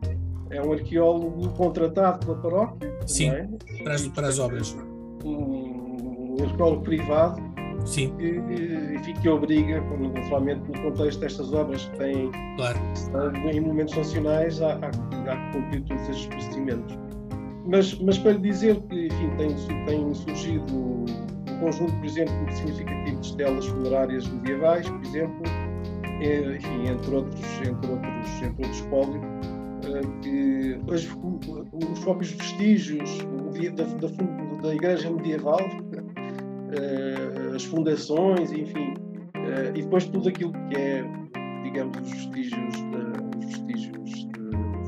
é, 0.51 0.63
um 0.63 0.73
arqueólogo 0.73 1.49
contratado 1.51 2.27
pela 2.27 2.39
paróquia. 2.39 2.97
Sim, 3.07 3.31
é? 3.31 3.49
para, 3.83 3.95
as, 3.95 4.09
para 4.09 4.29
as 4.29 4.39
obras. 4.39 4.77
Um, 5.25 6.37
um 6.41 6.45
arqueólogo 6.45 6.83
privado 6.83 7.51
Sim. 7.85 8.15
E, 8.19 8.95
enfim, 8.95 9.15
que 9.15 9.29
obriga, 9.29 9.81
naturalmente, 9.81 10.61
no 10.69 10.83
contexto 10.83 11.21
destas 11.21 11.53
obras 11.53 11.85
que 11.87 11.99
têm 11.99 12.31
claro. 12.57 12.79
em 13.51 13.61
monumentos 13.61 13.97
nacionais, 13.97 14.61
a, 14.61 14.75
a, 14.75 15.33
a 15.33 15.53
cumprir 15.53 15.83
todos 15.85 16.09
estes 16.09 16.27
procedimentos. 16.27 16.99
Mas, 17.67 17.99
mas 18.01 18.19
para 18.19 18.33
lhe 18.33 18.41
dizer 18.41 18.81
que, 18.83 19.07
enfim, 19.07 19.31
tem, 19.37 19.55
tem 19.87 20.15
surgido 20.15 20.77
um 20.77 21.07
conjunto, 21.61 21.93
por 21.93 22.05
exemplo, 22.05 22.35
muito 22.35 22.55
significativo 22.55 23.21
de 23.21 23.27
estelas 23.27 23.67
funerárias 23.67 24.29
medievais, 24.29 24.89
por 24.89 25.03
exemplo, 25.05 25.43
é, 26.21 26.57
enfim, 26.57 26.89
entre 26.89 27.15
outros, 27.15 27.45
entre 27.61 27.91
outros, 27.91 28.43
entre 28.43 28.65
outros 28.65 28.77
espólios, 28.77 29.17
eh, 29.17 29.50
que 30.23 30.79
os 30.87 31.99
próprios 32.01 32.33
vestígios 32.33 33.11
da, 33.75 33.85
da, 33.85 34.09
da 34.63 34.75
igreja 34.75 35.11
medieval 35.11 35.61
uh, 35.61 37.55
as 37.57 37.65
fundações, 37.65 38.53
enfim, 38.53 38.95
uh, 39.37 39.71
e 39.75 39.83
depois 39.83 40.05
tudo 40.07 40.29
aquilo 40.29 40.53
que 40.53 40.77
é, 40.77 41.05
digamos, 41.65 41.99
os 41.99 42.11
vestígios, 42.11 42.75
de, 42.75 43.39
os 43.39 43.47
vestígios 43.47 44.29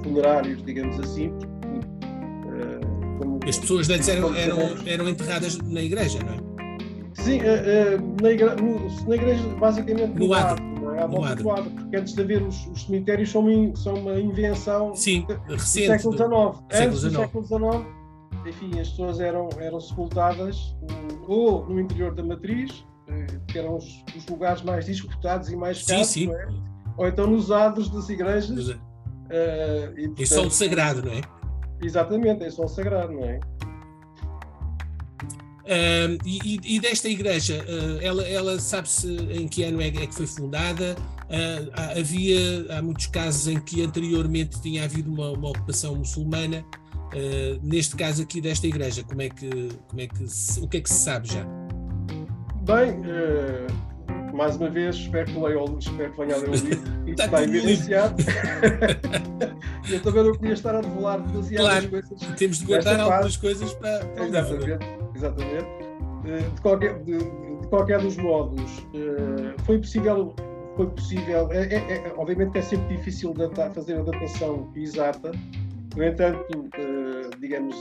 funerários, 0.02 0.62
digamos 0.64 0.98
assim, 1.00 1.28
uh, 1.28 3.18
como 3.18 3.40
As 3.46 3.58
pessoas 3.58 3.90
antes 3.90 4.08
eram, 4.08 4.34
eram, 4.34 4.58
eram 4.86 5.08
enterradas 5.08 5.58
na 5.58 5.82
igreja, 5.82 6.18
não 6.24 6.34
é? 6.34 6.52
Sim, 7.14 7.38
na, 8.20 8.30
igreja, 8.30 8.56
na 9.06 9.14
igreja, 9.14 9.48
basicamente 9.60 10.18
no, 10.18 10.26
no 10.26 10.34
adro, 10.34 10.71
não 10.92 11.00
é? 11.00 11.02
À 11.02 11.06
volta 11.06 11.36
do 11.36 11.50
adro, 11.50 11.70
porque 11.70 11.96
antes 11.96 12.14
de 12.14 12.22
haver 12.22 12.42
os, 12.42 12.66
os 12.68 12.84
cemitérios 12.84 13.30
são 13.30 13.46
uma, 13.46 13.76
são 13.76 13.94
uma 13.94 14.18
invenção 14.18 14.94
Sim, 14.94 15.26
do 15.26 15.54
recente, 15.54 15.86
século 15.86 16.12
XIX. 16.16 16.28
do 16.28 16.64
Antes 16.72 17.02
do 17.02 17.10
século 17.10 17.44
XIX, 17.44 18.02
enfim, 18.46 18.80
as 18.80 18.88
pessoas 18.90 19.20
eram, 19.20 19.48
eram 19.58 19.80
sepultadas 19.80 20.76
ou 21.26 21.66
no 21.68 21.80
interior 21.80 22.14
da 22.14 22.22
matriz, 22.22 22.84
que 23.48 23.58
eram 23.58 23.76
os, 23.76 24.04
os 24.16 24.26
lugares 24.26 24.62
mais 24.62 24.86
disputados 24.86 25.50
e 25.50 25.56
mais 25.56 25.82
caros, 25.82 26.06
sim, 26.06 26.26
sim. 26.26 26.32
É? 26.32 26.46
ou 26.96 27.06
então 27.06 27.26
nos 27.26 27.50
adros 27.50 27.88
das 27.88 28.08
igrejas. 28.08 28.68
Uh, 28.68 28.78
e, 29.96 30.08
portanto, 30.08 30.20
em 30.20 30.26
solo 30.26 30.50
sagrado, 30.50 31.02
não 31.02 31.12
é? 31.12 31.20
Exatamente, 31.82 32.44
em 32.44 32.50
solo 32.50 32.68
sagrado, 32.68 33.12
não 33.12 33.24
é? 33.24 33.40
Uh, 35.62 36.18
e, 36.26 36.60
e, 36.64 36.80
desta 36.80 37.08
igreja, 37.08 37.64
uh, 37.64 38.00
ela, 38.00 38.26
ela 38.26 38.58
sabe-se 38.58 39.06
em 39.30 39.46
que 39.46 39.62
ano 39.62 39.80
é, 39.80 39.88
é 39.88 40.06
que 40.06 40.14
foi 40.14 40.26
fundada? 40.26 40.96
Uh, 41.24 41.98
havia, 41.98 42.76
há 42.76 42.82
muitos 42.82 43.06
casos 43.06 43.46
em 43.46 43.60
que 43.60 43.82
anteriormente 43.82 44.60
tinha 44.60 44.84
havido 44.84 45.12
uma, 45.12 45.30
uma 45.30 45.50
ocupação 45.50 45.94
muçulmana. 45.94 46.64
neste 47.62 47.94
caso 47.94 48.22
aqui 48.22 48.40
desta 48.40 48.66
igreja, 48.66 49.04
como 49.04 49.22
é 49.22 49.28
que, 49.28 49.68
como 49.88 50.00
é 50.00 50.06
que 50.06 50.28
se, 50.28 50.60
o 50.60 50.68
que 50.68 50.78
é 50.78 50.80
que 50.80 50.88
se 50.88 51.00
sabe 51.00 51.28
já? 51.28 51.46
Bem, 52.62 53.02
mais 54.34 54.56
uma 54.56 54.70
vez, 54.70 54.96
espero 54.96 55.30
que, 55.30 55.38
leia, 55.38 55.64
espero 55.78 56.12
que 56.12 56.18
venha 56.18 56.34
a 56.34 56.38
ler 56.38 56.48
o 56.48 56.52
livro 56.52 56.92
e 57.06 57.10
está, 57.10 57.42
evidenciado. 57.42 58.16
Eu 59.90 60.02
também 60.02 60.24
não 60.24 60.32
queria 60.32 60.54
estar 60.54 60.74
a 60.74 60.80
revelar 60.80 61.18
demasiadas 61.18 61.66
claro, 61.66 61.90
coisas. 61.90 62.20
Temos 62.36 62.58
de 62.58 62.66
guardar 62.66 63.00
algumas 63.00 63.36
coisas 63.36 63.74
para. 63.74 64.04
para 64.06 64.26
exatamente, 64.26 64.86
exatamente. 65.14 65.66
Eh, 66.24 66.48
de 66.54 66.60
qualquer, 66.60 66.98
de, 67.00 67.18
de 67.18 67.66
qualquer 67.68 68.00
dos 68.00 68.16
modos, 68.16 68.86
eh, 68.94 69.54
foi 69.64 69.78
possível. 69.78 70.34
Foi 70.76 70.86
possível 70.86 71.52
é, 71.52 71.64
é, 71.64 71.96
é, 71.96 72.14
obviamente 72.16 72.56
é 72.56 72.62
sempre 72.62 72.96
difícil 72.96 73.34
fazer 73.74 73.98
a 73.98 74.02
datação 74.02 74.72
exata, 74.74 75.30
no 75.94 76.02
entanto, 76.02 76.70
eh, 76.78 77.28
digamos, 77.38 77.76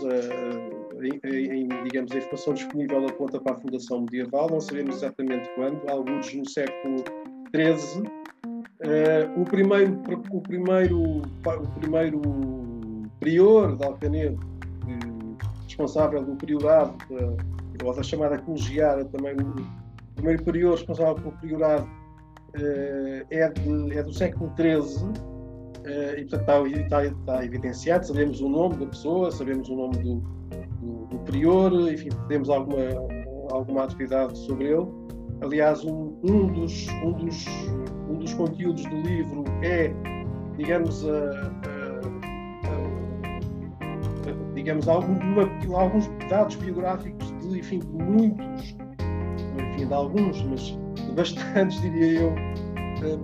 em, 1.04 1.68
digamos, 1.84 2.12
a 2.12 2.18
informação 2.18 2.54
disponível 2.54 3.06
aponta 3.08 3.40
para 3.40 3.56
a 3.56 3.60
fundação 3.60 4.02
medieval, 4.02 4.50
não 4.50 4.60
sabemos 4.60 4.98
exatamente 4.98 5.50
quando, 5.56 5.90
alguns 5.90 6.34
no 6.34 6.48
século 6.50 7.04
XIII. 7.56 8.04
Uh, 8.84 9.42
o, 9.42 9.46
primeiro, 9.46 10.02
o, 10.32 10.42
primeiro, 10.42 11.22
o 11.22 11.80
primeiro 11.80 12.22
prior 13.20 13.76
de 13.78 13.86
Alcanedo, 13.86 14.40
responsável 15.68 16.24
do 16.24 16.36
priorado, 16.36 16.96
ou 17.84 17.94
da 17.94 18.04
chamada 18.04 18.38
colegiada, 18.40 19.06
também 19.06 19.34
o 19.34 20.16
primeiro 20.16 20.44
prior 20.44 20.72
responsável 20.72 21.16
pelo 21.16 21.32
priorado 21.34 21.86
uh, 21.86 23.26
é, 23.30 23.50
de, 23.50 23.98
é 23.98 24.04
do 24.04 24.14
século 24.14 24.52
XIII, 24.56 25.12
e 25.86 26.26
portanto 26.26 26.68
está, 26.68 27.06
está, 27.06 27.06
está 27.06 27.46
evidenciado, 27.46 28.06
sabemos 28.06 28.42
o 28.42 28.50
nome 28.50 28.78
da 28.78 28.86
pessoa, 28.86 29.32
sabemos 29.32 29.68
o 29.70 29.76
nome 29.76 29.98
do, 29.98 30.16
do, 30.80 31.06
do 31.08 31.18
prior, 31.26 31.72
enfim, 31.92 32.10
temos 32.28 32.50
alguma, 32.50 32.84
alguma 33.52 33.84
atividade 33.84 34.38
sobre 34.38 34.66
ele. 34.66 34.88
Aliás, 35.42 35.84
um, 35.84 36.16
um, 36.24 36.48
dos, 36.48 36.88
um, 37.04 37.14
dos, 37.14 37.46
um 38.10 38.20
dos 38.20 38.34
conteúdos 38.36 38.84
do 38.86 39.02
livro 39.02 39.44
é, 39.64 39.92
digamos, 40.56 41.04
a, 41.08 41.10
a, 41.10 42.02
a, 44.30 44.54
digamos 44.54 44.88
alguma, 44.88 45.50
alguns 45.76 46.08
dados 46.30 46.56
biográficos 46.58 47.34
de, 47.40 47.60
enfim, 47.60 47.80
de 47.80 47.88
muitos, 47.88 48.76
enfim, 49.58 49.88
de 49.88 49.94
alguns, 49.94 50.44
mas 50.44 50.78
de 50.94 51.12
bastantes, 51.14 51.82
diria 51.82 52.22
eu, 52.22 52.36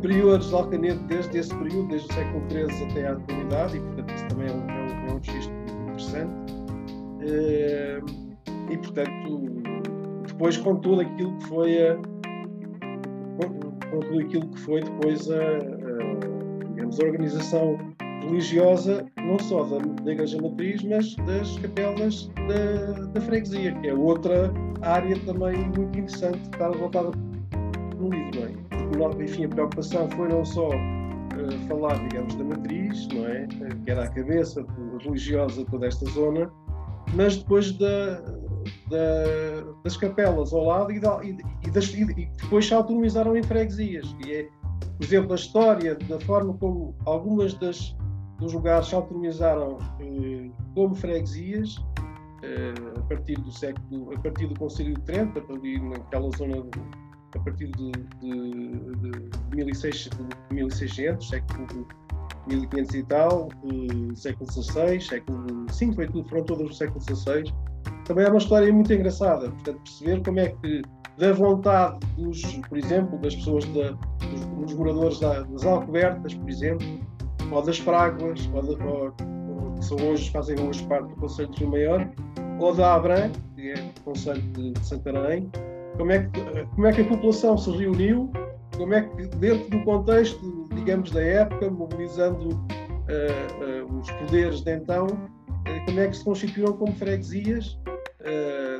priores 0.01 0.47
de 0.47 0.55
Alcanedo 0.55 0.99
desde 1.07 1.37
esse 1.37 1.55
período, 1.55 1.87
desde 1.87 2.09
o 2.09 2.13
século 2.13 2.43
XIII 2.49 2.83
até 2.91 3.07
à 3.07 3.13
atualidade, 3.13 3.77
e 3.77 3.79
portanto 3.79 4.13
isso 4.15 4.27
também 4.27 4.47
é 4.47 4.51
um, 4.51 4.69
é 4.69 4.73
um, 4.73 5.07
é 5.07 5.13
um 5.13 5.19
registro 5.19 5.55
interessante. 5.83 6.33
Eh, 7.21 8.01
e, 8.69 8.77
portanto, 8.77 9.63
depois 10.27 10.57
com 10.57 10.75
tudo 10.77 11.01
aquilo 11.01 11.37
que 11.37 11.47
foi 11.47 11.87
a, 11.87 11.95
com, 11.95 13.49
tudo 14.01 14.19
aquilo 14.19 14.47
que 14.49 14.59
foi 14.59 14.81
depois 14.81 15.31
a, 15.31 15.35
a, 15.35 16.67
digamos, 16.69 16.99
a 16.99 17.05
organização 17.05 17.77
religiosa, 18.23 19.05
não 19.21 19.39
só 19.39 19.63
da, 19.63 19.77
da 19.77 20.11
Igreja 20.11 20.37
Matriz, 20.41 20.83
mas 20.83 21.15
das 21.15 21.57
capelas 21.59 22.29
da, 22.47 22.91
da 23.13 23.21
freguesia, 23.21 23.73
que 23.75 23.87
é 23.87 23.93
outra 23.93 24.51
área 24.81 25.17
também 25.25 25.57
muito 25.75 25.97
interessante 25.97 26.39
que 26.39 26.55
está 26.55 26.67
levantada 26.67 27.11
no 27.97 28.09
livro. 28.09 28.43
É? 28.43 28.66
Enfim, 29.21 29.45
a 29.45 29.49
preocupação 29.49 30.09
foi 30.11 30.27
não 30.27 30.43
só 30.43 30.69
uh, 30.69 31.67
falar, 31.67 31.95
digamos, 32.07 32.35
da 32.35 32.43
matriz, 32.43 33.07
não 33.09 33.25
é? 33.27 33.47
que 33.85 33.91
era 33.91 34.03
a 34.03 34.09
cabeça 34.09 34.65
religiosa 34.99 35.63
de 35.63 35.71
toda 35.71 35.87
esta 35.87 36.05
zona, 36.11 36.51
mas 37.13 37.37
depois 37.37 37.71
da, 37.73 38.21
da, 38.89 39.73
das 39.83 39.97
capelas 39.97 40.53
ao 40.53 40.65
lado 40.65 40.91
e, 40.91 40.99
da, 40.99 41.23
e, 41.23 41.37
e, 41.65 41.71
das, 41.71 41.93
e, 41.93 42.05
depois 42.41 42.65
se 42.65 42.73
autonomizaram 42.73 43.35
em 43.37 43.43
freguesias. 43.43 44.15
E 44.25 44.33
é, 44.33 44.49
por 44.97 45.03
exemplo, 45.03 45.31
a 45.33 45.35
história 45.35 45.95
da 45.95 46.19
forma 46.21 46.53
como 46.55 46.95
algumas 47.05 47.53
das, 47.55 47.95
dos 48.39 48.53
lugares 48.53 48.87
se 48.87 48.95
autonomizaram 48.95 49.77
eh, 49.99 50.49
como 50.73 50.95
freguesias 50.95 51.77
eh, 52.43 52.73
a 52.97 53.01
partir 53.01 53.35
do 53.35 53.51
século, 53.51 54.13
a 54.13 54.19
partir 54.19 54.47
do 54.47 54.59
Conselho 54.59 54.93
de 54.93 55.01
Trento, 55.01 55.43
ali 55.49 55.79
naquela 55.79 56.29
zona 56.37 56.63
a 57.35 57.39
partir 57.39 57.71
de, 57.71 57.91
de, 58.21 58.71
de 58.95 59.55
1600, 59.55 60.17
1600 60.51 61.29
século 61.29 61.87
1500 62.47 62.95
e 62.95 63.03
tal, 63.03 63.49
século 64.15 64.51
XVI, 64.51 65.01
século 65.01 65.65
V, 65.67 65.93
foi 65.93 66.07
tudo, 66.07 66.29
foram 66.29 66.43
todas 66.43 66.67
do 66.67 66.73
século 66.73 67.01
XVI. 67.01 67.53
Também 68.05 68.25
é 68.25 68.29
uma 68.29 68.37
história 68.37 68.71
muito 68.71 68.91
engraçada, 68.93 69.49
portanto, 69.49 69.81
perceber 69.83 70.23
como 70.23 70.39
é 70.39 70.49
que, 70.49 70.81
da 71.17 71.33
vontade 71.33 71.99
dos, 72.17 72.41
por 72.69 72.77
exemplo, 72.77 73.19
das 73.19 73.35
pessoas, 73.35 73.65
da, 73.65 73.91
dos, 73.91 74.45
dos, 74.45 74.73
moradores 74.75 75.19
da, 75.19 75.41
das 75.41 75.65
Alcobertas, 75.65 76.33
por 76.33 76.49
exemplo, 76.49 76.87
ou 77.51 77.61
das 77.61 77.79
Fráguas, 77.79 78.49
ou, 78.53 78.87
ou, 78.87 79.73
que 79.73 79.85
são 79.85 79.97
hoje, 79.97 80.31
fazem 80.31 80.59
hoje 80.59 80.85
parte 80.87 81.09
do 81.09 81.15
Conselho 81.15 81.51
de 81.51 81.59
Rio 81.59 81.71
Maior, 81.71 82.09
ou 82.59 82.73
da 82.73 82.95
Abram, 82.95 83.31
que 83.55 83.71
é 83.71 83.91
o 83.99 84.03
Conselho 84.03 84.41
de 84.53 84.85
Santarém, 84.85 85.49
como 85.97 86.11
é, 86.11 86.19
que, 86.19 86.65
como 86.75 86.87
é 86.87 86.93
que 86.93 87.01
a 87.01 87.05
população 87.05 87.57
se 87.57 87.71
reuniu, 87.71 88.31
como 88.77 88.93
é 88.93 89.01
que, 89.01 89.27
dentro 89.37 89.69
do 89.69 89.83
contexto 89.83 90.57
digamos, 90.77 91.11
da 91.11 91.21
época, 91.21 91.69
mobilizando 91.69 92.49
uh, 92.49 93.83
uh, 93.83 93.99
os 93.99 94.09
poderes 94.11 94.61
de 94.61 94.71
então, 94.71 95.07
uh, 95.07 95.85
como 95.85 95.99
é 95.99 96.07
que 96.07 96.17
se 96.17 96.23
constituíram 96.23 96.73
como 96.73 96.93
freguesias, 96.93 97.77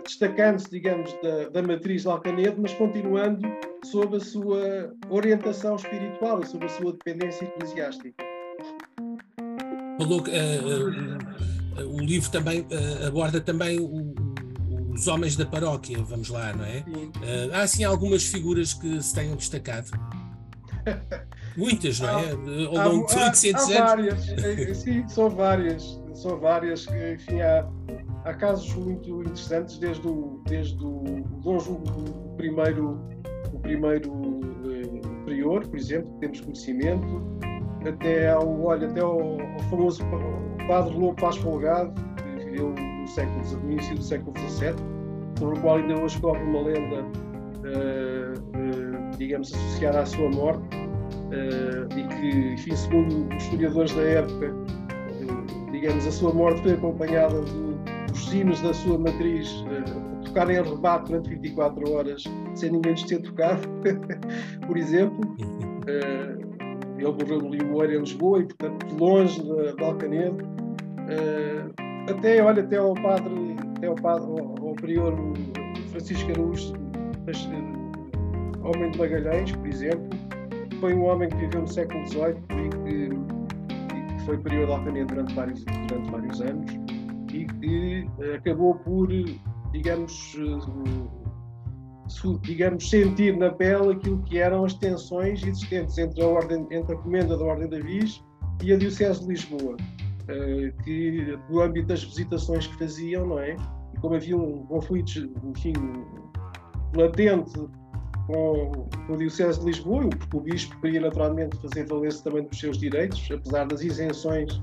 destacando-se, 0.04 0.70
digamos, 0.70 1.14
da, 1.24 1.50
da 1.50 1.62
matriz 1.62 2.02
de 2.02 2.08
Alcanedo, 2.10 2.62
mas 2.62 2.74
continuando 2.74 3.48
sob 3.86 4.18
a 4.18 4.20
sua 4.20 4.94
orientação 5.10 5.78
espiritual 5.78 6.42
e 6.42 6.46
sob 6.46 6.66
a 6.66 6.70
sua 6.70 6.92
dependência 6.92 7.46
eclesiástica. 7.46 8.24
Falou 9.98 10.22
que 10.22 10.32
o 11.82 12.00
livro 12.00 12.30
também 12.30 12.66
aborda 13.08 13.40
também 13.40 13.80
o, 13.80 14.14
os 14.98 15.08
homens 15.08 15.36
da 15.36 15.46
paróquia, 15.46 16.02
vamos 16.04 16.30
lá, 16.30 16.54
não 16.54 16.66
é? 16.66 16.84
Sim. 16.84 17.12
há 17.54 17.62
assim 17.62 17.84
algumas 17.84 18.24
figuras 18.24 18.74
que 18.74 19.02
se 19.02 19.14
tenham 19.14 19.36
destacado. 19.36 19.92
Muitas, 21.56 22.00
não 22.00 22.20
é? 22.20 22.32
Ao 22.66 22.90
longo 22.90 23.08
de 23.08 23.16
800 23.16 23.64
anos. 23.64 23.78
várias, 23.78 24.30
é, 24.30 24.74
sim, 24.74 25.08
são 25.08 25.30
várias. 25.30 26.00
São 26.14 26.40
várias. 26.40 26.88
Enfim, 27.14 27.42
há, 27.42 27.68
há 28.26 28.34
casos 28.34 28.74
muito 28.76 29.22
interessantes, 29.22 29.78
desde 29.80 30.08
o, 30.08 30.42
desde 30.46 30.84
o 30.84 31.04
Dom 31.44 31.60
João, 31.60 31.84
o 31.84 32.36
primeiro, 32.38 33.00
o 33.52 33.60
primeiro 33.60 34.40
eh, 34.66 35.26
prior, 35.26 35.66
por 35.68 35.78
exemplo, 35.78 36.14
que 36.14 36.20
temos 36.20 36.42
conhecimento, 36.42 37.24
até 37.88 38.30
ao, 38.30 38.64
olha, 38.64 38.88
até 38.88 39.02
ao, 39.02 39.20
ao 39.20 39.60
famoso 39.70 40.04
Padre 40.68 40.94
Lobo 40.96 41.16
Paz 41.16 41.38
Folgado, 41.38 41.94
no, 42.66 43.08
século, 43.08 43.42
no 43.64 43.72
início 43.72 43.96
do 43.96 44.04
século 44.04 44.34
XVII, 44.38 44.76
sobre 45.38 45.58
o 45.58 45.62
qual 45.62 45.78
ainda 45.78 46.02
hoje 46.02 46.20
corre 46.20 46.44
uma 46.44 46.62
lenda, 46.62 47.06
eh, 47.64 48.34
eh, 48.54 49.18
digamos, 49.18 49.54
associada 49.54 50.02
à 50.02 50.06
sua 50.06 50.30
morte 50.30 50.78
uh, 51.32 51.98
e 51.98 52.08
que, 52.08 52.54
enfim, 52.54 52.76
segundo 52.76 53.36
os 53.36 53.44
historiadores 53.44 53.94
da 53.94 54.02
época, 54.02 54.54
uh, 54.54 55.72
digamos, 55.72 56.06
a 56.08 56.12
sua 56.12 56.34
morte 56.34 56.62
foi 56.62 56.74
acompanhada 56.74 57.42
dos 57.42 58.30
sinos 58.30 58.62
da 58.62 58.74
sua 58.74 58.98
matriz 58.98 59.50
uh, 59.52 60.26
tocarem 60.26 60.58
a 60.58 60.64
rebate 60.64 61.08
durante 61.08 61.30
24 61.30 61.92
horas 61.92 62.24
sem 62.56 62.72
ninguém 62.72 62.94
lhes 62.94 63.04
ter 63.04 63.22
tocado, 63.22 63.62
por 64.66 64.78
exemplo. 64.78 65.22
Uh, 65.86 66.48
ele 66.98 67.12
morreu 67.12 67.40
no 67.40 67.50
Limoeiro, 67.50 67.94
em 67.94 68.00
Lisboa, 68.00 68.40
e, 68.40 68.46
portanto, 68.46 68.88
longe 68.98 69.40
de, 69.40 69.76
de 69.76 69.84
Alcanedo. 69.84 70.44
Até, 72.10 72.42
olha, 72.42 72.64
até 72.64 72.78
ao 72.78 72.94
padre, 72.96 73.56
até 73.78 73.88
ao, 73.88 73.96
padre, 73.96 74.28
ao, 74.30 74.68
ao 74.68 74.76
prior 74.76 75.14
Francisco 75.92 76.32
Araújo, 76.32 76.74
homem 78.64 78.92
de 78.92 78.98
Magalhães, 78.98 79.52
por 79.52 79.68
exemplo, 79.68 80.10
foi 80.80 80.94
um 80.94 81.06
homem 81.06 81.30
que 81.30 81.38
viveu 81.38 81.62
no 81.62 81.68
século 81.68 82.06
XVIII 82.08 82.36
e 82.52 82.70
que, 82.70 83.96
e 83.96 84.14
que 84.14 84.26
foi 84.26 84.38
prior 84.38 84.66
de 84.66 84.72
Alcané 84.74 85.06
durante 85.06 85.34
vários, 85.34 85.64
durante 85.88 86.12
vários 86.12 86.42
anos 86.42 86.72
e 87.34 87.46
que 87.46 88.08
acabou 88.36 88.76
por, 88.76 89.08
digamos, 89.72 90.38
digamos, 92.42 92.90
sentir 92.90 93.38
na 93.38 93.52
pele 93.52 93.94
aquilo 93.94 94.22
que 94.24 94.38
eram 94.38 94.66
as 94.66 94.74
tensões 94.76 95.44
existentes 95.44 95.98
entre 95.98 96.24
a, 96.24 96.28
ordem, 96.28 96.66
entre 96.72 96.96
a 96.96 96.98
comenda 96.98 97.38
da 97.38 97.44
Ordem 97.44 97.70
da 97.70 97.80
Viz 97.80 98.24
e 98.64 98.74
a 98.74 98.78
Diocese 98.78 99.22
de 99.22 99.28
Lisboa, 99.28 99.76
eh, 99.80 100.07
que 100.84 101.38
no 101.50 101.62
âmbito 101.62 101.88
das 101.88 102.04
visitações 102.04 102.68
que 102.68 102.78
faziam, 102.78 103.26
não 103.26 103.40
é? 103.40 103.56
E 103.94 104.00
como 104.00 104.16
havia 104.16 104.38
um 104.38 104.66
conflito, 104.66 105.32
enfim, 105.44 105.74
latente 106.96 107.58
com, 108.28 108.88
com 109.08 109.14
a 109.14 109.18
Diocese 109.18 109.60
de 109.60 109.66
Lisboa, 109.66 110.10
porque 110.10 110.38
o 110.38 110.40
Bispo 110.42 110.80
queria 110.82 111.02
naturalmente 111.02 111.56
fazer 111.62 111.88
valer-se 111.88 112.24
também 112.24 112.44
dos 112.44 112.60
seus 112.60 112.78
direitos, 112.78 113.28
apesar 113.32 113.66
das 113.68 113.82
isenções 113.82 114.62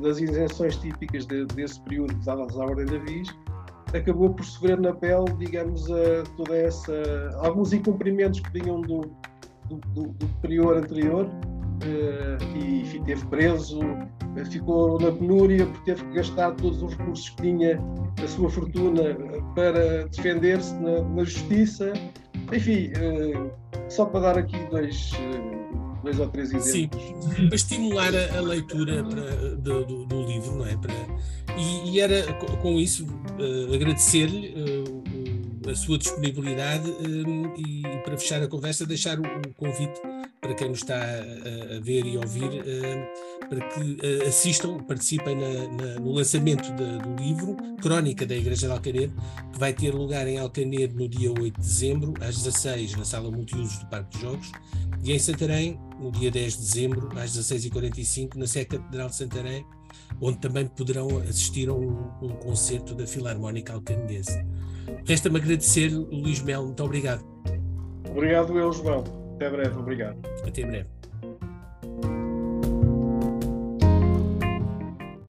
das 0.00 0.20
isenções 0.20 0.76
típicas 0.76 1.26
de, 1.26 1.44
desse 1.46 1.80
período 1.80 2.14
dadas 2.24 2.56
à 2.56 2.64
Ordem 2.64 2.86
da 2.86 2.98
Viz, 2.98 3.28
acabou 3.92 4.30
por 4.30 4.44
sofrer 4.44 4.80
na 4.80 4.92
pele, 4.92 5.24
digamos, 5.38 5.90
a 5.90 6.22
toda 6.36 6.56
essa. 6.56 6.92
alguns 7.40 7.72
incumprimentos 7.72 8.40
que 8.40 8.60
vinham 8.60 8.80
do, 8.82 9.00
do, 9.68 9.76
do, 9.94 10.08
do 10.12 10.28
prior 10.40 10.76
anterior 10.76 11.28
e 12.54 12.80
enfim, 12.80 13.02
teve 13.04 13.24
preso, 13.26 13.80
ficou 14.50 15.00
na 15.00 15.12
penúria 15.12 15.66
porque 15.66 15.94
teve 15.94 16.04
que 16.08 16.14
gastar 16.14 16.52
todos 16.52 16.82
os 16.82 16.94
recursos 16.94 17.28
que 17.30 17.42
tinha, 17.42 17.80
a 18.22 18.28
sua 18.28 18.50
fortuna, 18.50 19.02
para 19.54 20.06
defender-se 20.08 20.74
na, 20.74 21.02
na, 21.02 21.24
justiça. 21.24 21.92
Enfim, 22.52 22.90
uh, 22.92 23.50
só 23.88 24.06
para 24.06 24.20
dar 24.20 24.38
aqui 24.38 24.56
dois. 24.70 25.12
Dois 26.02 26.20
ou 26.20 26.28
três 26.28 26.52
exemplos. 26.52 27.02
Sim, 27.02 27.46
para 27.48 27.56
estimular 27.56 28.12
a, 28.14 28.40
leitura 28.40 29.02
para, 29.02 29.56
do, 29.56 29.84
do, 29.84 30.06
do, 30.06 30.22
livro, 30.22 30.56
não 30.56 30.66
é? 30.66 30.76
Para, 30.76 30.94
e, 31.56 31.90
e 31.90 32.00
era 32.00 32.32
com 32.62 32.78
isso 32.78 33.04
agradecer-lhe 33.74 34.54
a 35.68 35.74
sua 35.74 35.98
disponibilidade 35.98 36.88
e 37.58 37.82
para 38.04 38.16
fechar 38.16 38.40
a 38.42 38.46
conversa 38.46 38.86
deixar 38.86 39.18
o 39.18 39.54
convite 39.56 40.00
para 40.48 40.54
quem 40.54 40.68
nos 40.70 40.78
está 40.78 40.96
a, 40.96 41.76
a 41.76 41.80
ver 41.80 42.06
e 42.06 42.16
ouvir 42.16 42.48
para 43.50 43.68
que 43.68 44.26
assistam, 44.26 44.78
participem 44.78 45.36
na, 45.36 45.68
na, 45.68 46.00
no 46.00 46.12
lançamento 46.12 46.74
de, 46.74 46.98
do 46.98 47.22
livro 47.22 47.54
Crónica 47.82 48.24
da 48.24 48.34
Igreja 48.34 48.66
de 48.66 48.72
Alcanedo, 48.72 49.12
que 49.52 49.58
vai 49.58 49.74
ter 49.74 49.94
lugar 49.94 50.26
em 50.26 50.38
Alcanedo 50.38 50.94
no 50.96 51.06
dia 51.06 51.30
8 51.30 51.42
de 51.42 51.66
dezembro, 51.66 52.14
às 52.20 52.36
16 52.36 52.96
na 52.96 53.04
Sala 53.04 53.30
Multiusos 53.30 53.78
do 53.78 53.86
Parque 53.86 54.16
de 54.16 54.22
Jogos, 54.22 54.52
e 55.02 55.12
em 55.12 55.18
Santarém, 55.18 55.78
no 56.00 56.10
dia 56.10 56.30
10 56.30 56.54
de 56.54 56.58
dezembro, 56.60 57.08
às 57.18 57.36
16h45, 57.36 58.36
na 58.36 58.46
Sé 58.46 58.64
Catedral 58.64 59.08
de 59.08 59.16
Santarém, 59.16 59.66
onde 60.20 60.38
também 60.38 60.66
poderão 60.66 61.08
assistir 61.18 61.68
a 61.68 61.74
um, 61.74 62.10
um 62.22 62.28
concerto 62.28 62.94
da 62.94 63.06
Filarmónica 63.06 63.74
Alcanedense. 63.74 64.44
Resta-me 65.04 65.38
agradecer, 65.38 65.90
Luís 65.90 66.40
Melo, 66.40 66.66
muito 66.66 66.82
obrigado. 66.82 67.22
Obrigado 68.10 68.58
eu, 68.58 68.72
João. 68.72 69.17
Até 69.38 69.50
breve, 69.50 69.78
obrigado. 69.78 70.18
Até 70.44 70.66
breve. 70.66 70.97